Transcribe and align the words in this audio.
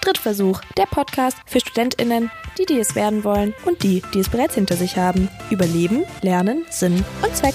Drittversuch, 0.00 0.60
der 0.76 0.86
Podcast 0.86 1.38
für 1.46 1.60
StudentInnen, 1.60 2.30
die, 2.58 2.66
die 2.66 2.78
es 2.78 2.94
werden 2.94 3.24
wollen 3.24 3.54
und 3.64 3.82
die, 3.82 4.02
die 4.14 4.20
es 4.20 4.28
bereits 4.28 4.54
hinter 4.54 4.76
sich 4.76 4.96
haben. 4.96 5.28
Über 5.50 5.66
Leben, 5.66 6.04
Lernen, 6.22 6.64
Sinn 6.70 7.04
und 7.22 7.36
Zweck. 7.36 7.54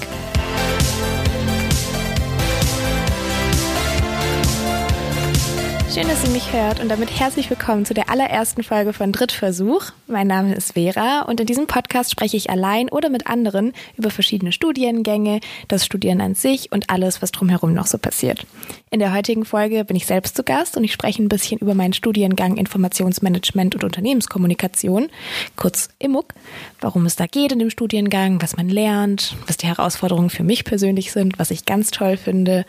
Schön, 5.93 6.07
dass 6.07 6.23
ihr 6.23 6.31
mich 6.31 6.51
hört 6.51 6.79
und 6.79 6.89
damit 6.89 7.19
herzlich 7.19 7.51
willkommen 7.51 7.85
zu 7.85 7.93
der 7.93 8.09
allerersten 8.09 8.63
Folge 8.63 8.93
von 8.93 9.11
Drittversuch. 9.11 9.91
Mein 10.07 10.25
Name 10.25 10.55
ist 10.55 10.73
Vera 10.73 11.21
und 11.21 11.39
in 11.39 11.45
diesem 11.45 11.67
Podcast 11.67 12.09
spreche 12.09 12.35
ich 12.35 12.49
allein 12.49 12.89
oder 12.89 13.09
mit 13.09 13.27
anderen 13.27 13.73
über 13.95 14.09
verschiedene 14.09 14.51
Studiengänge, 14.51 15.39
das 15.67 15.85
Studieren 15.85 16.19
an 16.19 16.33
sich 16.33 16.71
und 16.71 16.89
alles, 16.89 17.21
was 17.21 17.31
drumherum 17.31 17.75
noch 17.75 17.85
so 17.85 17.99
passiert. 17.99 18.47
In 18.89 19.01
der 19.01 19.13
heutigen 19.13 19.45
Folge 19.45 19.85
bin 19.85 19.95
ich 19.95 20.07
selbst 20.07 20.35
zu 20.35 20.43
Gast 20.43 20.77
und 20.77 20.83
ich 20.83 20.93
spreche 20.93 21.21
ein 21.21 21.29
bisschen 21.29 21.59
über 21.59 21.75
meinen 21.75 21.93
Studiengang 21.93 22.57
Informationsmanagement 22.57 23.75
und 23.75 23.83
Unternehmenskommunikation, 23.83 25.09
kurz 25.57 25.89
IMUK, 25.99 26.33
warum 26.81 27.05
es 27.05 27.17
da 27.17 27.27
geht 27.27 27.51
in 27.51 27.59
dem 27.59 27.69
Studiengang, 27.69 28.41
was 28.41 28.57
man 28.57 28.67
lernt, 28.67 29.35
was 29.45 29.57
die 29.57 29.67
Herausforderungen 29.67 30.31
für 30.31 30.43
mich 30.43 30.65
persönlich 30.65 31.11
sind, 31.11 31.37
was 31.37 31.51
ich 31.51 31.65
ganz 31.65 31.91
toll 31.91 32.17
finde 32.17 32.65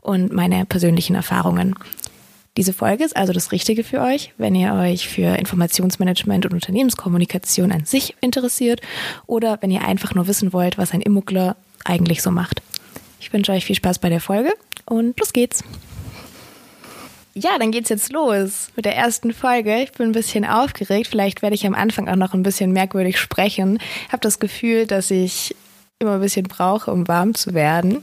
und 0.00 0.32
meine 0.32 0.66
persönlichen 0.66 1.14
Erfahrungen. 1.14 1.76
Diese 2.56 2.72
Folge 2.72 3.04
ist 3.04 3.14
also 3.14 3.34
das 3.34 3.52
Richtige 3.52 3.84
für 3.84 4.00
euch, 4.00 4.32
wenn 4.38 4.54
ihr 4.54 4.72
euch 4.72 5.08
für 5.08 5.36
Informationsmanagement 5.36 6.46
und 6.46 6.54
Unternehmenskommunikation 6.54 7.70
an 7.70 7.84
sich 7.84 8.14
interessiert 8.22 8.80
oder 9.26 9.58
wenn 9.60 9.70
ihr 9.70 9.82
einfach 9.82 10.14
nur 10.14 10.26
wissen 10.26 10.54
wollt, 10.54 10.78
was 10.78 10.92
ein 10.92 11.02
Immugler 11.02 11.56
eigentlich 11.84 12.22
so 12.22 12.30
macht. 12.30 12.62
Ich 13.20 13.30
wünsche 13.32 13.52
euch 13.52 13.66
viel 13.66 13.76
Spaß 13.76 13.98
bei 13.98 14.08
der 14.08 14.20
Folge 14.20 14.54
und 14.86 15.18
los 15.20 15.34
geht's. 15.34 15.62
Ja, 17.34 17.58
dann 17.58 17.70
geht's 17.70 17.90
jetzt 17.90 18.10
los 18.12 18.68
mit 18.76 18.86
der 18.86 18.96
ersten 18.96 19.34
Folge. 19.34 19.82
Ich 19.82 19.92
bin 19.92 20.06
ein 20.06 20.12
bisschen 20.12 20.46
aufgeregt. 20.46 21.08
Vielleicht 21.08 21.42
werde 21.42 21.54
ich 21.54 21.66
am 21.66 21.74
Anfang 21.74 22.08
auch 22.08 22.16
noch 22.16 22.32
ein 22.32 22.42
bisschen 22.42 22.72
merkwürdig 22.72 23.18
sprechen. 23.18 23.78
Ich 24.06 24.12
habe 24.12 24.22
das 24.22 24.38
Gefühl, 24.38 24.86
dass 24.86 25.10
ich 25.10 25.54
immer 25.98 26.14
ein 26.14 26.20
bisschen 26.20 26.44
brauche, 26.44 26.92
um 26.92 27.08
warm 27.08 27.34
zu 27.34 27.54
werden. 27.54 28.02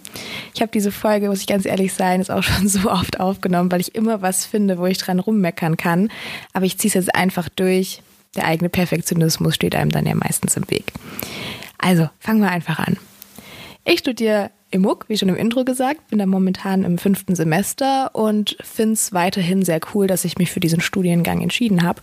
Ich 0.55 0.61
habe 0.61 0.71
diese 0.71 0.91
Folge, 0.91 1.29
muss 1.29 1.41
ich 1.41 1.47
ganz 1.47 1.65
ehrlich 1.65 1.93
sein, 1.93 2.21
ist 2.21 2.31
auch 2.31 2.41
schon 2.41 2.67
so 2.67 2.89
oft 2.89 3.19
aufgenommen, 3.19 3.71
weil 3.71 3.81
ich 3.81 3.93
immer 3.93 4.21
was 4.21 4.45
finde, 4.45 4.79
wo 4.79 4.85
ich 4.87 4.97
dran 4.97 5.19
rummeckern 5.19 5.77
kann. 5.77 6.09
Aber 6.53 6.65
ich 6.65 6.77
ziehe 6.77 6.89
es 6.89 6.95
jetzt 6.95 7.15
einfach 7.15 7.49
durch. 7.49 8.01
Der 8.35 8.47
eigene 8.47 8.69
Perfektionismus 8.69 9.53
steht 9.53 9.75
einem 9.75 9.91
dann 9.91 10.07
ja 10.07 10.15
meistens 10.15 10.57
im 10.57 10.67
Weg. 10.71 10.91
Also, 11.77 12.09
fangen 12.19 12.41
wir 12.41 12.49
einfach 12.49 12.79
an. 12.79 12.97
Ich 13.85 13.99
studiere 13.99 14.49
IMUK, 14.71 15.05
wie 15.07 15.19
schon 15.19 15.29
im 15.29 15.35
Intro 15.35 15.63
gesagt, 15.63 16.07
bin 16.09 16.17
da 16.17 16.25
momentan 16.25 16.83
im 16.83 16.97
fünften 16.97 17.35
Semester 17.35 18.09
und 18.15 18.57
finde 18.63 18.93
es 18.93 19.13
weiterhin 19.13 19.63
sehr 19.63 19.79
cool, 19.93 20.07
dass 20.07 20.25
ich 20.25 20.39
mich 20.39 20.51
für 20.51 20.59
diesen 20.59 20.81
Studiengang 20.81 21.41
entschieden 21.41 21.83
habe. 21.83 22.01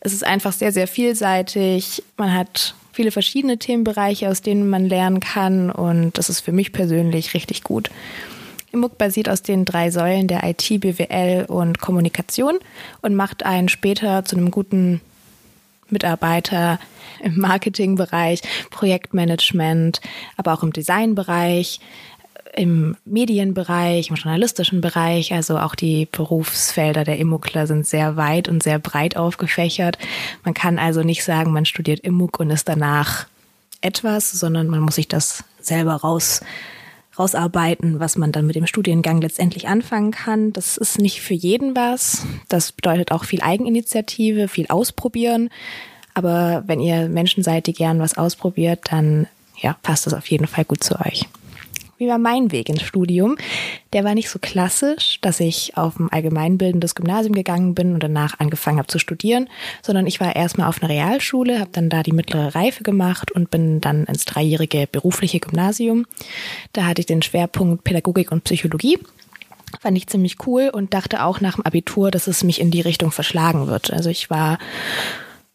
Es 0.00 0.14
ist 0.14 0.24
einfach 0.24 0.52
sehr, 0.52 0.72
sehr 0.72 0.88
vielseitig. 0.88 2.02
Man 2.16 2.32
hat 2.32 2.74
viele 2.98 3.12
verschiedene 3.12 3.58
Themenbereiche, 3.58 4.28
aus 4.28 4.42
denen 4.42 4.68
man 4.68 4.88
lernen 4.88 5.20
kann 5.20 5.70
und 5.70 6.18
das 6.18 6.28
ist 6.28 6.40
für 6.40 6.50
mich 6.50 6.72
persönlich 6.72 7.32
richtig 7.32 7.62
gut. 7.62 7.90
IMUG 8.72 8.98
basiert 8.98 9.28
aus 9.28 9.40
den 9.40 9.64
drei 9.64 9.92
Säulen 9.92 10.26
der 10.26 10.42
IT, 10.42 10.68
BWL 10.80 11.44
und 11.46 11.78
Kommunikation 11.78 12.58
und 13.00 13.14
macht 13.14 13.46
einen 13.46 13.68
später 13.68 14.24
zu 14.24 14.34
einem 14.34 14.50
guten 14.50 15.00
Mitarbeiter 15.90 16.80
im 17.22 17.38
Marketingbereich, 17.38 18.42
Projektmanagement, 18.70 20.00
aber 20.36 20.52
auch 20.52 20.64
im 20.64 20.72
Designbereich, 20.72 21.78
im 22.58 22.96
Medienbereich, 23.04 24.10
im 24.10 24.16
journalistischen 24.16 24.80
Bereich, 24.80 25.32
also 25.32 25.58
auch 25.58 25.76
die 25.76 26.08
Berufsfelder 26.10 27.04
der 27.04 27.18
Immukler 27.18 27.68
sind 27.68 27.86
sehr 27.86 28.16
weit 28.16 28.48
und 28.48 28.64
sehr 28.64 28.80
breit 28.80 29.16
aufgefächert. 29.16 29.96
Man 30.44 30.54
kann 30.54 30.78
also 30.78 31.04
nicht 31.04 31.22
sagen, 31.22 31.52
man 31.52 31.66
studiert 31.66 32.00
Immuk 32.00 32.40
und 32.40 32.50
ist 32.50 32.68
danach 32.68 33.26
etwas, 33.80 34.32
sondern 34.32 34.66
man 34.66 34.80
muss 34.80 34.96
sich 34.96 35.06
das 35.06 35.44
selber 35.60 35.94
raus 35.94 36.40
rausarbeiten, 37.16 38.00
was 38.00 38.16
man 38.16 38.32
dann 38.32 38.46
mit 38.46 38.56
dem 38.56 38.66
Studiengang 38.66 39.20
letztendlich 39.20 39.68
anfangen 39.68 40.10
kann. 40.10 40.52
Das 40.52 40.76
ist 40.76 40.98
nicht 40.98 41.20
für 41.20 41.34
jeden 41.34 41.76
was. 41.76 42.26
Das 42.48 42.72
bedeutet 42.72 43.12
auch 43.12 43.24
viel 43.24 43.40
Eigeninitiative, 43.40 44.48
viel 44.48 44.66
ausprobieren. 44.68 45.50
Aber 46.14 46.64
wenn 46.66 46.80
ihr 46.80 47.08
Menschen 47.08 47.44
seid, 47.44 47.66
die 47.66 47.72
gern 47.72 48.00
was 48.00 48.18
ausprobiert, 48.18 48.88
dann 48.90 49.28
ja, 49.60 49.76
passt 49.82 50.06
das 50.06 50.14
auf 50.14 50.26
jeden 50.28 50.46
Fall 50.46 50.64
gut 50.64 50.82
zu 50.82 50.98
euch. 51.00 51.28
Wie 51.98 52.06
war 52.06 52.18
mein 52.18 52.52
Weg 52.52 52.68
ins 52.68 52.82
Studium? 52.82 53.36
Der 53.92 54.04
war 54.04 54.14
nicht 54.14 54.30
so 54.30 54.38
klassisch, 54.38 55.18
dass 55.20 55.40
ich 55.40 55.76
auf 55.76 55.98
ein 55.98 56.12
allgemeinbildendes 56.12 56.94
Gymnasium 56.94 57.34
gegangen 57.34 57.74
bin 57.74 57.94
und 57.94 58.02
danach 58.02 58.38
angefangen 58.38 58.78
habe 58.78 58.86
zu 58.86 59.00
studieren, 59.00 59.48
sondern 59.82 60.06
ich 60.06 60.20
war 60.20 60.36
erstmal 60.36 60.68
auf 60.68 60.80
einer 60.80 60.92
Realschule, 60.92 61.58
habe 61.58 61.70
dann 61.72 61.88
da 61.88 62.04
die 62.04 62.12
mittlere 62.12 62.54
Reife 62.54 62.84
gemacht 62.84 63.32
und 63.32 63.50
bin 63.50 63.80
dann 63.80 64.04
ins 64.04 64.24
dreijährige 64.26 64.86
berufliche 64.86 65.40
Gymnasium. 65.40 66.06
Da 66.72 66.86
hatte 66.86 67.00
ich 67.00 67.06
den 67.06 67.20
Schwerpunkt 67.20 67.82
Pädagogik 67.82 68.30
und 68.30 68.44
Psychologie. 68.44 69.00
Fand 69.80 69.98
ich 69.98 70.06
ziemlich 70.06 70.36
cool 70.46 70.70
und 70.72 70.94
dachte 70.94 71.24
auch 71.24 71.40
nach 71.40 71.56
dem 71.56 71.66
Abitur, 71.66 72.12
dass 72.12 72.28
es 72.28 72.44
mich 72.44 72.60
in 72.60 72.70
die 72.70 72.80
Richtung 72.80 73.10
verschlagen 73.10 73.66
wird. 73.66 73.92
Also 73.92 74.08
ich 74.08 74.30
war 74.30 74.58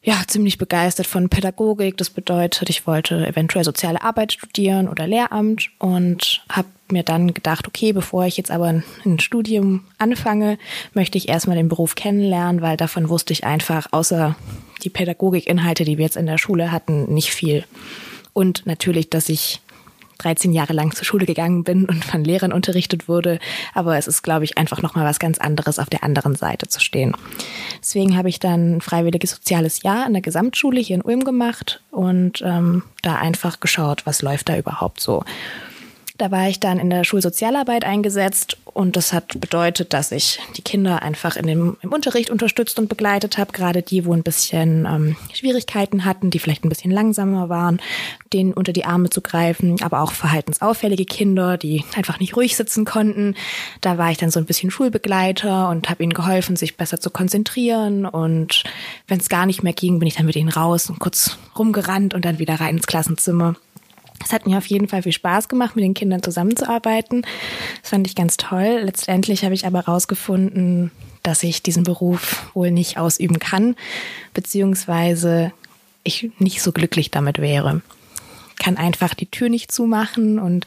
ja, 0.05 0.21
ziemlich 0.27 0.57
begeistert 0.57 1.07
von 1.07 1.29
Pädagogik. 1.29 1.95
Das 1.97 2.09
bedeutet, 2.09 2.69
ich 2.69 2.85
wollte 2.85 3.25
eventuell 3.25 3.63
soziale 3.63 4.01
Arbeit 4.01 4.33
studieren 4.33 4.89
oder 4.89 5.07
Lehramt 5.07 5.69
und 5.79 6.43
habe 6.49 6.67
mir 6.91 7.03
dann 7.03 7.33
gedacht, 7.33 7.67
okay, 7.67 7.93
bevor 7.93 8.25
ich 8.25 8.35
jetzt 8.35 8.51
aber 8.51 8.83
ein 9.05 9.19
Studium 9.19 9.85
anfange, 9.97 10.57
möchte 10.93 11.17
ich 11.17 11.29
erstmal 11.29 11.55
den 11.55 11.69
Beruf 11.69 11.95
kennenlernen, 11.95 12.61
weil 12.61 12.75
davon 12.75 13.07
wusste 13.07 13.31
ich 13.31 13.45
einfach, 13.45 13.87
außer 13.91 14.35
die 14.83 14.89
Pädagogikinhalte, 14.89 15.85
die 15.85 15.97
wir 15.97 16.03
jetzt 16.03 16.17
in 16.17 16.25
der 16.25 16.37
Schule 16.37 16.73
hatten, 16.73 17.13
nicht 17.13 17.31
viel. 17.31 17.63
Und 18.33 18.65
natürlich, 18.65 19.09
dass 19.09 19.29
ich 19.29 19.61
13 20.19 20.51
Jahre 20.53 20.73
lang 20.73 20.93
zur 20.93 21.05
Schule 21.05 21.25
gegangen 21.25 21.63
bin 21.63 21.85
und 21.85 22.03
von 22.03 22.23
Lehrern 22.23 22.53
unterrichtet 22.53 23.07
wurde. 23.07 23.39
Aber 23.73 23.97
es 23.97 24.07
ist, 24.07 24.23
glaube 24.23 24.45
ich, 24.45 24.57
einfach 24.57 24.81
nochmal 24.81 25.05
was 25.05 25.19
ganz 25.19 25.37
anderes, 25.37 25.79
auf 25.79 25.89
der 25.89 26.03
anderen 26.03 26.35
Seite 26.35 26.67
zu 26.67 26.79
stehen. 26.79 27.15
Deswegen 27.79 28.17
habe 28.17 28.29
ich 28.29 28.39
dann 28.39 28.77
ein 28.77 28.81
freiwilliges 28.81 29.31
soziales 29.31 29.83
Jahr 29.83 30.05
an 30.05 30.13
der 30.13 30.21
Gesamtschule 30.21 30.79
hier 30.79 30.95
in 30.95 31.01
Ulm 31.01 31.23
gemacht 31.23 31.81
und 31.91 32.41
ähm, 32.45 32.83
da 33.01 33.15
einfach 33.15 33.59
geschaut, 33.59 34.05
was 34.05 34.21
läuft 34.21 34.49
da 34.49 34.57
überhaupt 34.57 34.99
so. 34.99 35.23
Da 36.17 36.29
war 36.29 36.47
ich 36.47 36.59
dann 36.59 36.77
in 36.77 36.91
der 36.91 37.03
Schulsozialarbeit 37.03 37.85
eingesetzt 37.85 38.57
und 38.65 38.95
das 38.95 39.13
hat 39.13 39.39
bedeutet, 39.39 39.93
dass 39.93 40.11
ich 40.11 40.39
die 40.55 40.61
Kinder 40.61 41.01
einfach 41.01 41.35
in 41.35 41.47
dem, 41.47 41.77
im 41.81 41.91
Unterricht 41.91 42.29
unterstützt 42.29 42.77
und 42.77 42.87
begleitet 42.87 43.39
habe, 43.39 43.51
gerade 43.51 43.81
die, 43.81 44.05
wo 44.05 44.13
ein 44.13 44.21
bisschen 44.21 44.85
ähm, 44.85 45.15
Schwierigkeiten 45.33 46.05
hatten, 46.05 46.29
die 46.29 46.37
vielleicht 46.37 46.65
ein 46.65 46.69
bisschen 46.69 46.91
langsamer 46.91 47.49
waren, 47.49 47.81
denen 48.31 48.53
unter 48.53 48.73
die 48.73 48.85
Arme 48.85 49.09
zu 49.09 49.21
greifen, 49.21 49.81
aber 49.81 50.01
auch 50.01 50.11
verhaltensauffällige 50.11 51.05
Kinder, 51.05 51.57
die 51.57 51.83
einfach 51.95 52.19
nicht 52.19 52.35
ruhig 52.35 52.55
sitzen 52.55 52.85
konnten. 52.85 53.35
Da 53.81 53.97
war 53.97 54.11
ich 54.11 54.17
dann 54.17 54.29
so 54.29 54.39
ein 54.39 54.45
bisschen 54.45 54.69
Schulbegleiter 54.69 55.69
und 55.69 55.89
habe 55.89 56.03
ihnen 56.03 56.13
geholfen, 56.13 56.55
sich 56.55 56.77
besser 56.77 56.99
zu 56.99 57.09
konzentrieren 57.09 58.05
und 58.05 58.63
wenn 59.07 59.19
es 59.19 59.29
gar 59.29 59.47
nicht 59.47 59.63
mehr 59.63 59.73
ging, 59.73 59.97
bin 59.97 60.07
ich 60.07 60.15
dann 60.15 60.27
mit 60.27 60.35
ihnen 60.35 60.49
raus 60.49 60.91
und 60.91 60.99
kurz 60.99 61.37
rumgerannt 61.57 62.13
und 62.13 62.23
dann 62.23 62.37
wieder 62.37 62.59
rein 62.59 62.77
ins 62.77 62.87
Klassenzimmer. 62.87 63.55
Es 64.23 64.33
hat 64.33 64.47
mir 64.47 64.57
auf 64.57 64.65
jeden 64.67 64.87
Fall 64.87 65.03
viel 65.03 65.11
Spaß 65.11 65.47
gemacht, 65.47 65.75
mit 65.75 65.83
den 65.83 65.93
Kindern 65.93 66.23
zusammenzuarbeiten. 66.23 67.25
Das 67.81 67.91
fand 67.91 68.07
ich 68.07 68.15
ganz 68.15 68.37
toll. 68.37 68.81
Letztendlich 68.83 69.43
habe 69.43 69.53
ich 69.53 69.65
aber 69.65 69.79
herausgefunden, 69.79 70.91
dass 71.23 71.43
ich 71.43 71.63
diesen 71.63 71.83
Beruf 71.83 72.49
wohl 72.53 72.71
nicht 72.71 72.97
ausüben 72.97 73.39
kann, 73.39 73.75
beziehungsweise 74.33 75.51
ich 76.03 76.31
nicht 76.37 76.61
so 76.61 76.71
glücklich 76.71 77.11
damit 77.11 77.39
wäre. 77.39 77.81
Ich 78.57 78.63
kann 78.63 78.77
einfach 78.77 79.13
die 79.13 79.29
Tür 79.29 79.49
nicht 79.49 79.71
zumachen 79.71 80.39
und 80.39 80.65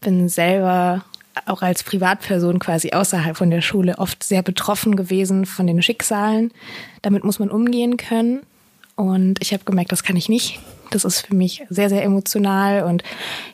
bin 0.00 0.28
selber 0.28 1.04
auch 1.46 1.62
als 1.62 1.82
Privatperson 1.82 2.58
quasi 2.58 2.92
außerhalb 2.92 3.36
von 3.36 3.50
der 3.50 3.60
Schule 3.60 3.98
oft 3.98 4.22
sehr 4.22 4.42
betroffen 4.42 4.96
gewesen 4.96 5.46
von 5.46 5.66
den 5.66 5.82
Schicksalen. 5.82 6.52
Damit 7.02 7.24
muss 7.24 7.38
man 7.38 7.50
umgehen 7.50 7.96
können. 7.96 8.42
Und 8.96 9.42
ich 9.42 9.52
habe 9.52 9.64
gemerkt, 9.64 9.90
das 9.90 10.04
kann 10.04 10.16
ich 10.16 10.28
nicht. 10.28 10.60
Das 10.90 11.04
ist 11.04 11.26
für 11.26 11.34
mich 11.34 11.64
sehr, 11.68 11.88
sehr 11.88 12.02
emotional 12.02 12.84
und 12.84 13.02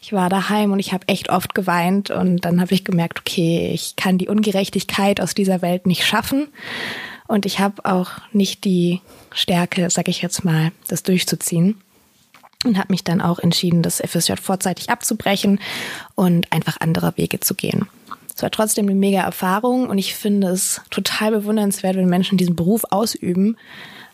ich 0.03 0.13
war 0.13 0.29
daheim 0.29 0.73
und 0.73 0.79
ich 0.79 0.93
habe 0.93 1.09
echt 1.09 1.31
oft 1.31 1.55
geweint 1.55 2.11
und 2.11 2.45
dann 2.45 2.61
habe 2.61 2.75
ich 2.75 2.85
gemerkt, 2.85 3.21
okay, 3.21 3.71
ich 3.73 3.97
kann 3.97 4.19
die 4.19 4.29
Ungerechtigkeit 4.29 5.21
aus 5.21 5.35
dieser 5.35 5.63
Welt 5.63 5.87
nicht 5.87 6.05
schaffen 6.05 6.49
und 7.27 7.47
ich 7.47 7.61
habe 7.61 7.85
auch 7.85 8.11
nicht 8.33 8.65
die 8.65 9.01
Stärke, 9.33 9.91
sag 9.91 10.09
ich 10.09 10.23
jetzt 10.23 10.45
mal, 10.45 10.73
das 10.89 11.03
durchzuziehen 11.03 11.81
und 12.65 12.79
habe 12.79 12.93
mich 12.93 13.05
dann 13.05 13.21
auch 13.21 13.39
entschieden, 13.39 13.83
das 13.83 14.03
FSJ 14.05 14.35
vorzeitig 14.35 14.91
abzubrechen 14.91 15.61
und 16.15 16.53
einfach 16.53 16.77
andere 16.81 17.17
Wege 17.17 17.41
zu 17.41 17.55
gehen. 17.55 17.87
Es 18.35 18.43
war 18.43 18.51
trotzdem 18.51 18.87
eine 18.87 18.95
mega 18.95 19.21
Erfahrung 19.21 19.89
und 19.89 19.99
ich 19.99 20.15
finde 20.15 20.49
es 20.49 20.81
total 20.91 21.31
bewundernswert, 21.31 21.97
wenn 21.97 22.09
Menschen 22.09 22.39
diesen 22.39 22.57
Beruf 22.57 22.85
ausüben, 22.91 23.57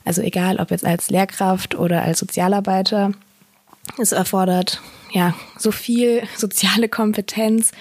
also 0.06 0.22
egal, 0.22 0.58
ob 0.60 0.70
jetzt 0.70 0.86
als 0.86 1.10
Lehrkraft 1.10 1.74
oder 1.74 2.02
als 2.02 2.20
Sozialarbeiter, 2.20 3.12
Es 3.98 4.12
erfordert 4.12 4.80
ja 5.12 5.34
so 5.58 5.70
viel 5.72 6.22
soziale 6.36 6.88
Kompetenz, 6.88 7.72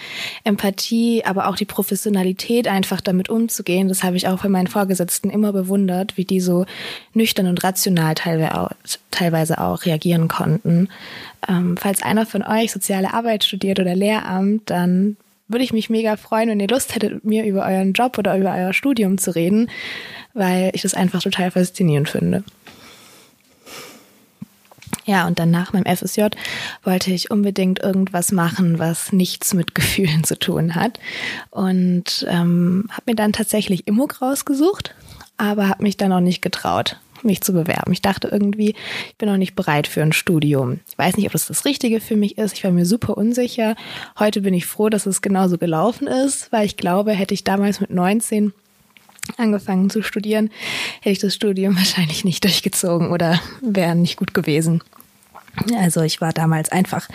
Empathie, 0.43 1.23
aber 1.25 1.47
auch 1.47 1.55
die 1.55 1.65
Professionalität, 1.65 2.67
einfach 2.67 3.01
damit 3.01 3.29
umzugehen. 3.29 3.87
Das 3.87 4.03
habe 4.03 4.17
ich 4.17 4.27
auch 4.27 4.41
bei 4.41 4.49
meinen 4.49 4.67
Vorgesetzten 4.67 5.29
immer 5.29 5.51
bewundert, 5.53 6.17
wie 6.17 6.25
die 6.25 6.39
so 6.39 6.65
nüchtern 7.13 7.47
und 7.47 7.63
rational 7.63 8.15
teilweise 8.15 9.59
auch 9.59 9.85
reagieren 9.85 10.27
konnten. 10.27 10.89
Ähm, 11.47 11.77
falls 11.77 12.01
einer 12.01 12.25
von 12.25 12.43
euch 12.43 12.71
soziale 12.71 13.13
Arbeit 13.13 13.43
studiert 13.43 13.79
oder 13.79 13.95
Lehramt, 13.95 14.69
dann 14.69 15.17
würde 15.47 15.63
ich 15.63 15.73
mich 15.73 15.89
mega 15.89 16.15
freuen, 16.17 16.49
wenn 16.49 16.59
ihr 16.59 16.67
Lust 16.67 16.95
hättet, 16.95 17.13
mit 17.13 17.25
mir 17.25 17.45
über 17.45 17.65
euren 17.65 17.93
Job 17.93 18.17
oder 18.17 18.37
über 18.37 18.53
euer 18.53 18.73
Studium 18.73 19.17
zu 19.17 19.35
reden, 19.35 19.69
weil 20.33 20.71
ich 20.73 20.81
das 20.81 20.93
einfach 20.93 21.21
total 21.21 21.51
faszinierend 21.51 22.09
finde. 22.09 22.43
Ja, 25.05 25.27
und 25.27 25.37
dann 25.37 25.51
nach 25.51 25.71
meinem 25.71 25.85
FSJ 25.85 26.27
wollte 26.83 27.11
ich 27.11 27.29
unbedingt 27.29 27.79
irgendwas 27.79 28.31
machen, 28.31 28.79
was 28.79 29.11
nichts 29.11 29.53
mit 29.53 29.75
Gefühlen 29.75 30.23
zu 30.23 30.37
tun 30.37 30.73
hat. 30.73 30.99
Und 31.51 32.25
ähm, 32.27 32.85
habe 32.89 33.11
mir 33.11 33.15
dann 33.15 33.31
tatsächlich 33.31 33.87
Immok 33.87 34.21
rausgesucht, 34.21 34.95
aber 35.37 35.69
habe 35.69 35.83
mich 35.83 35.97
dann 35.97 36.11
auch 36.11 36.21
nicht 36.21 36.41
getraut, 36.41 36.97
mich 37.25 37.41
zu 37.41 37.53
bewerben. 37.53 37.91
Ich 37.91 38.01
dachte 38.01 38.29
irgendwie, 38.29 38.75
ich 39.09 39.15
bin 39.17 39.29
noch 39.29 39.37
nicht 39.37 39.55
bereit 39.55 39.87
für 39.87 40.01
ein 40.01 40.13
Studium. 40.13 40.79
Ich 40.87 40.97
weiß 40.97 41.17
nicht, 41.17 41.25
ob 41.25 41.31
das 41.31 41.47
das 41.47 41.65
Richtige 41.65 41.99
für 41.99 42.15
mich 42.15 42.37
ist. 42.37 42.53
Ich 42.53 42.63
war 42.63 42.71
mir 42.71 42.85
super 42.85 43.17
unsicher. 43.17 43.75
Heute 44.19 44.41
bin 44.41 44.53
ich 44.53 44.65
froh, 44.65 44.89
dass 44.89 45.05
es 45.05 45.21
genauso 45.21 45.57
gelaufen 45.57 46.07
ist, 46.07 46.51
weil 46.51 46.65
ich 46.65 46.77
glaube, 46.77 47.11
hätte 47.13 47.33
ich 47.33 47.43
damals 47.43 47.79
mit 47.81 47.89
19 47.89 48.53
angefangen 49.37 49.89
zu 49.89 50.03
studieren, 50.03 50.51
hätte 51.01 51.09
ich 51.09 51.19
das 51.19 51.33
Studium 51.33 51.75
wahrscheinlich 51.77 52.23
nicht 52.25 52.43
durchgezogen 52.43 53.11
oder 53.11 53.39
wäre 53.61 53.95
nicht 53.95 54.17
gut 54.17 54.33
gewesen. 54.33 54.81
Also 55.77 56.01
ich 56.01 56.19
war 56.19 56.33
damals 56.33 56.69
einfach 56.71 57.07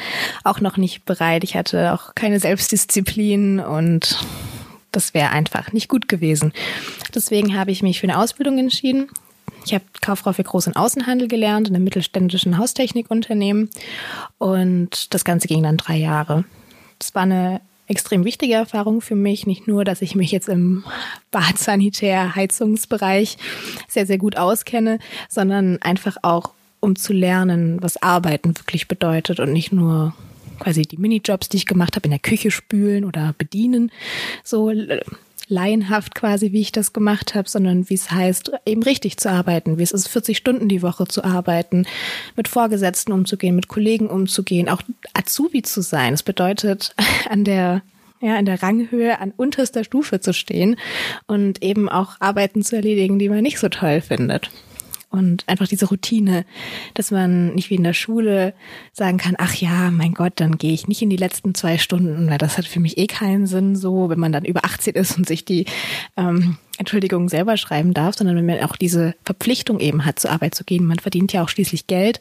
auch 0.45 0.61
noch 0.61 0.77
nicht 0.77 1.05
bereit. 1.05 1.45
Ich 1.45 1.57
hatte 1.57 1.93
auch 1.93 2.15
keine 2.15 2.41
Selbstdisziplin 2.41 3.61
und 3.61 4.19
das 4.93 5.15
wäre 5.15 5.31
einfach 5.31 5.73
nicht 5.73 5.89
gut 5.89 6.09
gewesen. 6.09 6.53
Deswegen 7.15 7.57
habe 7.57 7.71
ich 7.71 7.83
mich 7.83 8.01
für 8.01 8.09
eine 8.09 8.19
Ausbildung 8.19 8.59
entschieden. 8.59 9.09
Ich 9.65 9.75
habe 9.75 9.85
Kauffrau 10.01 10.33
für 10.33 10.43
Groß- 10.43 10.69
und 10.69 10.77
Außenhandel 10.77 11.29
gelernt 11.29 11.69
in 11.69 11.75
einem 11.75 11.85
mittelständischen 11.85 12.59
Haustechnikunternehmen 12.59 13.71
und 14.39 15.13
das 15.15 15.25
Ganze 15.25 15.49
ging 15.49 15.63
dann 15.63 15.77
drei 15.77 15.97
Jahre. 15.97 16.45
Das 16.99 17.15
war 17.15 17.23
eine 17.23 17.61
extrem 17.87 18.25
wichtige 18.25 18.55
Erfahrung 18.55 19.01
für 19.01 19.17
mich. 19.17 19.47
Nicht 19.47 19.67
nur, 19.67 19.85
dass 19.85 20.01
ich 20.01 20.15
mich 20.15 20.31
jetzt 20.31 20.49
im 20.49 20.85
Bad-Sanitär-Heizungsbereich 21.33 23.37
sehr, 23.89 24.07
sehr 24.07 24.19
gut 24.19 24.37
auskenne, 24.37 25.01
sondern 25.29 25.83
einfach 25.83 26.17
auch 26.23 26.53
um 26.79 26.97
zu 26.97 27.13
lernen, 27.13 27.83
was 27.83 28.03
Arbeiten 28.03 28.57
wirklich 28.57 28.89
bedeutet 28.89 29.41
und 29.41 29.53
nicht 29.53 29.73
nur 29.73 30.15
quasi 30.61 30.83
die 30.83 30.99
Minijobs, 30.99 31.49
die 31.49 31.59
ich 31.59 31.67
gemacht 31.67 31.97
habe, 31.97 32.05
in 32.05 32.11
der 32.11 32.21
Küche 32.21 32.51
spülen 32.51 33.05
oder 33.05 33.35
bedienen, 33.37 33.91
so 34.45 34.71
laienhaft 35.51 36.15
quasi, 36.15 36.53
wie 36.53 36.61
ich 36.61 36.73
das 36.73 36.93
gemacht 36.93 37.35
habe, 37.35 37.49
sondern 37.49 37.91
wie 37.91 37.95
es 37.95 38.11
heißt, 38.11 38.53
eben 38.65 38.83
richtig 38.83 39.19
zu 39.19 39.31
arbeiten, 39.31 39.79
wie 39.79 39.83
es 39.83 39.93
ist, 39.93 40.09
40 40.09 40.37
Stunden 40.37 40.69
die 40.69 40.83
Woche 40.83 41.07
zu 41.07 41.25
arbeiten, 41.25 41.87
mit 42.37 42.49
Vorgesetzten 42.49 43.13
umzugehen, 43.13 43.57
mit 43.57 43.69
Kollegen 43.69 44.09
umzugehen, 44.09 44.69
auch 44.69 44.83
Azubi 45.13 45.63
zu 45.63 45.83
sein. 45.83 46.13
Das 46.13 46.23
bedeutet, 46.23 46.95
an 47.29 47.45
der 47.45 47.83
ja, 48.23 48.37
in 48.39 48.45
der 48.45 48.63
Ranghöhe 48.63 49.19
an 49.19 49.33
unterster 49.35 49.83
Stufe 49.83 50.21
zu 50.21 50.35
stehen 50.35 50.77
und 51.27 51.63
eben 51.63 51.89
auch 51.89 52.17
Arbeiten 52.21 52.63
zu 52.63 52.77
erledigen, 52.77 53.19
die 53.19 53.31
man 53.31 53.41
nicht 53.41 53.59
so 53.59 53.71
toll 53.71 54.03
findet 54.03 54.51
und 55.11 55.43
einfach 55.49 55.67
diese 55.67 55.87
Routine, 55.87 56.45
dass 56.95 57.11
man 57.11 57.55
nicht 57.55 57.69
wie 57.69 57.75
in 57.75 57.83
der 57.83 57.95
Schule 57.95 58.55
sagen 58.93 59.19
kann, 59.19 59.35
ach 59.39 59.55
ja, 59.55 59.91
mein 59.91 60.15
Gott, 60.15 60.35
dann 60.37 60.57
gehe 60.57 60.73
ich 60.73 60.87
nicht 60.87 61.03
in 61.03 61.11
die 61.11 61.17
letzten 61.17 61.55
zwei 61.55 61.79
Stunden, 61.79 62.31
weil 62.31 62.39
das 62.39 62.57
hat 62.57 62.67
für 62.67 62.79
mich 62.79 62.97
eh 62.97 63.09
keinen 63.09 63.49
Sinn 63.49 63.75
so, 63.75 64.09
wenn 64.09 64.21
man 64.21 64.33
dann 64.33 64.45
über 64.45 64.65
18 64.65 64.95
ist 64.95 65.19
und 65.19 65.27
sich 65.27 65.45
die 65.45 65.67
ähm, 66.17 66.59
Entschuldigung 66.79 67.29
selber 67.29 67.57
schreiben 67.57 67.93
darf, 67.93 68.17
sondern 68.17 68.37
wenn 68.37 68.47
man 68.47 68.63
auch 68.63 68.77
diese 68.77 69.15
Verpflichtung 69.25 69.81
eben 69.81 70.05
hat, 70.05 70.21
zur 70.21 70.31
Arbeit 70.31 70.55
zu 70.55 70.65
gehen. 70.65 70.87
Man 70.87 71.01
verdient 71.01 71.33
ja 71.33 71.43
auch 71.43 71.49
schließlich 71.49 71.89
Geld. 71.89 72.21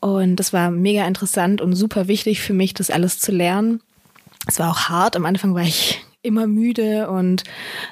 Und 0.00 0.36
das 0.36 0.52
war 0.52 0.70
mega 0.70 1.06
interessant 1.06 1.60
und 1.60 1.74
super 1.74 2.08
wichtig 2.08 2.40
für 2.40 2.52
mich, 2.52 2.74
das 2.74 2.90
alles 2.90 3.20
zu 3.20 3.32
lernen. 3.32 3.80
Es 4.46 4.58
war 4.58 4.70
auch 4.70 4.88
hart. 4.88 5.16
Am 5.16 5.24
Anfang 5.24 5.54
war 5.54 5.62
ich 5.62 6.04
immer 6.22 6.46
müde 6.46 7.10
und 7.10 7.44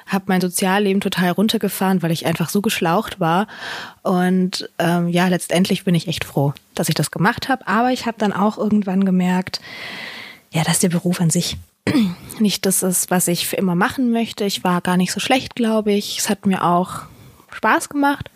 habe 0.07 0.25
mein 0.27 0.41
Sozialleben 0.41 1.01
total 1.01 1.31
runtergefahren, 1.31 2.01
weil 2.01 2.11
ich 2.11 2.25
einfach 2.25 2.49
so 2.49 2.61
geschlaucht 2.61 3.19
war. 3.19 3.47
Und 4.03 4.69
ähm, 4.79 5.09
ja, 5.09 5.27
letztendlich 5.27 5.83
bin 5.83 5.95
ich 5.95 6.07
echt 6.07 6.23
froh, 6.23 6.53
dass 6.73 6.89
ich 6.89 6.95
das 6.95 7.11
gemacht 7.11 7.49
habe. 7.49 7.67
Aber 7.67 7.91
ich 7.91 8.05
habe 8.05 8.17
dann 8.17 8.33
auch 8.33 8.57
irgendwann 8.57 9.05
gemerkt, 9.05 9.61
ja, 10.51 10.63
dass 10.63 10.79
der 10.79 10.89
Beruf 10.89 11.19
an 11.19 11.29
sich 11.29 11.57
nicht 12.39 12.65
das 12.65 12.83
ist, 12.83 13.11
was 13.11 13.27
ich 13.27 13.47
für 13.47 13.57
immer 13.57 13.75
machen 13.75 14.11
möchte. 14.11 14.45
Ich 14.45 14.63
war 14.63 14.81
gar 14.81 14.97
nicht 14.97 15.11
so 15.11 15.19
schlecht, 15.19 15.55
glaube 15.55 15.91
ich. 15.91 16.19
Es 16.19 16.29
hat 16.29 16.45
mir 16.45 16.63
auch 16.63 17.01
Spaß 17.51 17.89
gemacht 17.89 18.29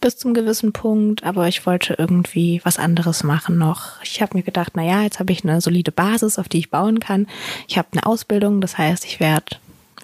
bis 0.00 0.16
zum 0.16 0.34
gewissen 0.34 0.72
Punkt, 0.72 1.24
aber 1.24 1.48
ich 1.48 1.66
wollte 1.66 1.94
irgendwie 1.98 2.60
was 2.64 2.78
anderes 2.78 3.24
machen 3.24 3.58
noch. 3.58 4.00
Ich 4.02 4.22
habe 4.22 4.36
mir 4.36 4.42
gedacht, 4.42 4.72
na 4.74 4.82
ja, 4.82 5.02
jetzt 5.02 5.18
habe 5.18 5.32
ich 5.32 5.44
eine 5.44 5.60
solide 5.60 5.92
Basis, 5.92 6.38
auf 6.38 6.48
die 6.48 6.58
ich 6.58 6.70
bauen 6.70 7.00
kann. 7.00 7.26
Ich 7.66 7.78
habe 7.78 7.88
eine 7.92 8.06
Ausbildung, 8.06 8.60
das 8.60 8.78
heißt, 8.78 9.04
ich 9.04 9.20
werde 9.20 9.56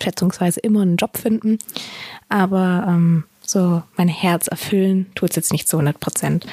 schätzungsweise 0.02 0.60
immer 0.60 0.82
einen 0.82 0.96
Job 0.96 1.16
finden, 1.16 1.58
aber 2.28 2.84
ähm, 2.88 3.24
so 3.46 3.82
mein 3.96 4.08
Herz 4.08 4.48
erfüllen 4.48 5.06
tut 5.14 5.30
es 5.30 5.36
jetzt 5.36 5.52
nicht 5.52 5.68
zu 5.68 5.76
100 5.76 6.00
Prozent. 6.00 6.46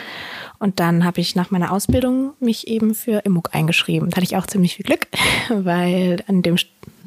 Und 0.60 0.80
dann 0.80 1.04
habe 1.04 1.22
ich 1.22 1.36
nach 1.36 1.50
meiner 1.50 1.72
Ausbildung 1.72 2.34
mich 2.40 2.68
eben 2.68 2.94
für 2.94 3.26
Immug 3.26 3.56
eingeschrieben. 3.56 4.12
Da 4.12 4.18
hatte 4.18 4.26
ich 4.26 4.38
auch 4.38 4.46
ziemlich 4.46 4.76
viel 4.76 4.86
Glück, 4.86 5.08
weil 5.50 6.24
an 6.28 6.44
dem 6.44 6.58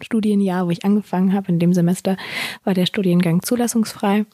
Studienjahr, 0.01 0.67
wo 0.67 0.71
ich 0.71 0.85
angefangen 0.85 1.33
habe, 1.33 1.49
in 1.49 1.59
dem 1.59 1.73
Semester, 1.73 2.17
war 2.65 2.75
der 2.75 2.87
Studiengang 2.87 3.43
zulassungsfrei. 3.43 4.27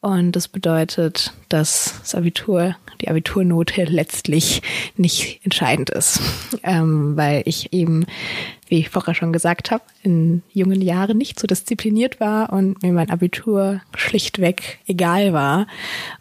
Und 0.00 0.32
das 0.32 0.48
bedeutet, 0.48 1.32
dass 1.48 2.00
das 2.00 2.16
Abitur, 2.16 2.74
die 3.00 3.08
Abiturnote 3.08 3.84
letztlich 3.84 4.60
nicht 4.96 5.40
entscheidend 5.44 5.90
ist, 5.90 6.20
ähm, 6.64 7.16
weil 7.16 7.42
ich 7.44 7.72
eben, 7.72 8.06
wie 8.66 8.80
ich 8.80 8.90
vorher 8.90 9.14
schon 9.14 9.32
gesagt 9.32 9.70
habe, 9.70 9.84
in 10.02 10.42
jungen 10.52 10.82
Jahren 10.82 11.18
nicht 11.18 11.38
so 11.38 11.46
diszipliniert 11.46 12.18
war 12.18 12.52
und 12.52 12.82
mir 12.82 12.92
mein 12.92 13.10
Abitur 13.10 13.80
schlichtweg 13.94 14.80
egal 14.88 15.32
war 15.32 15.68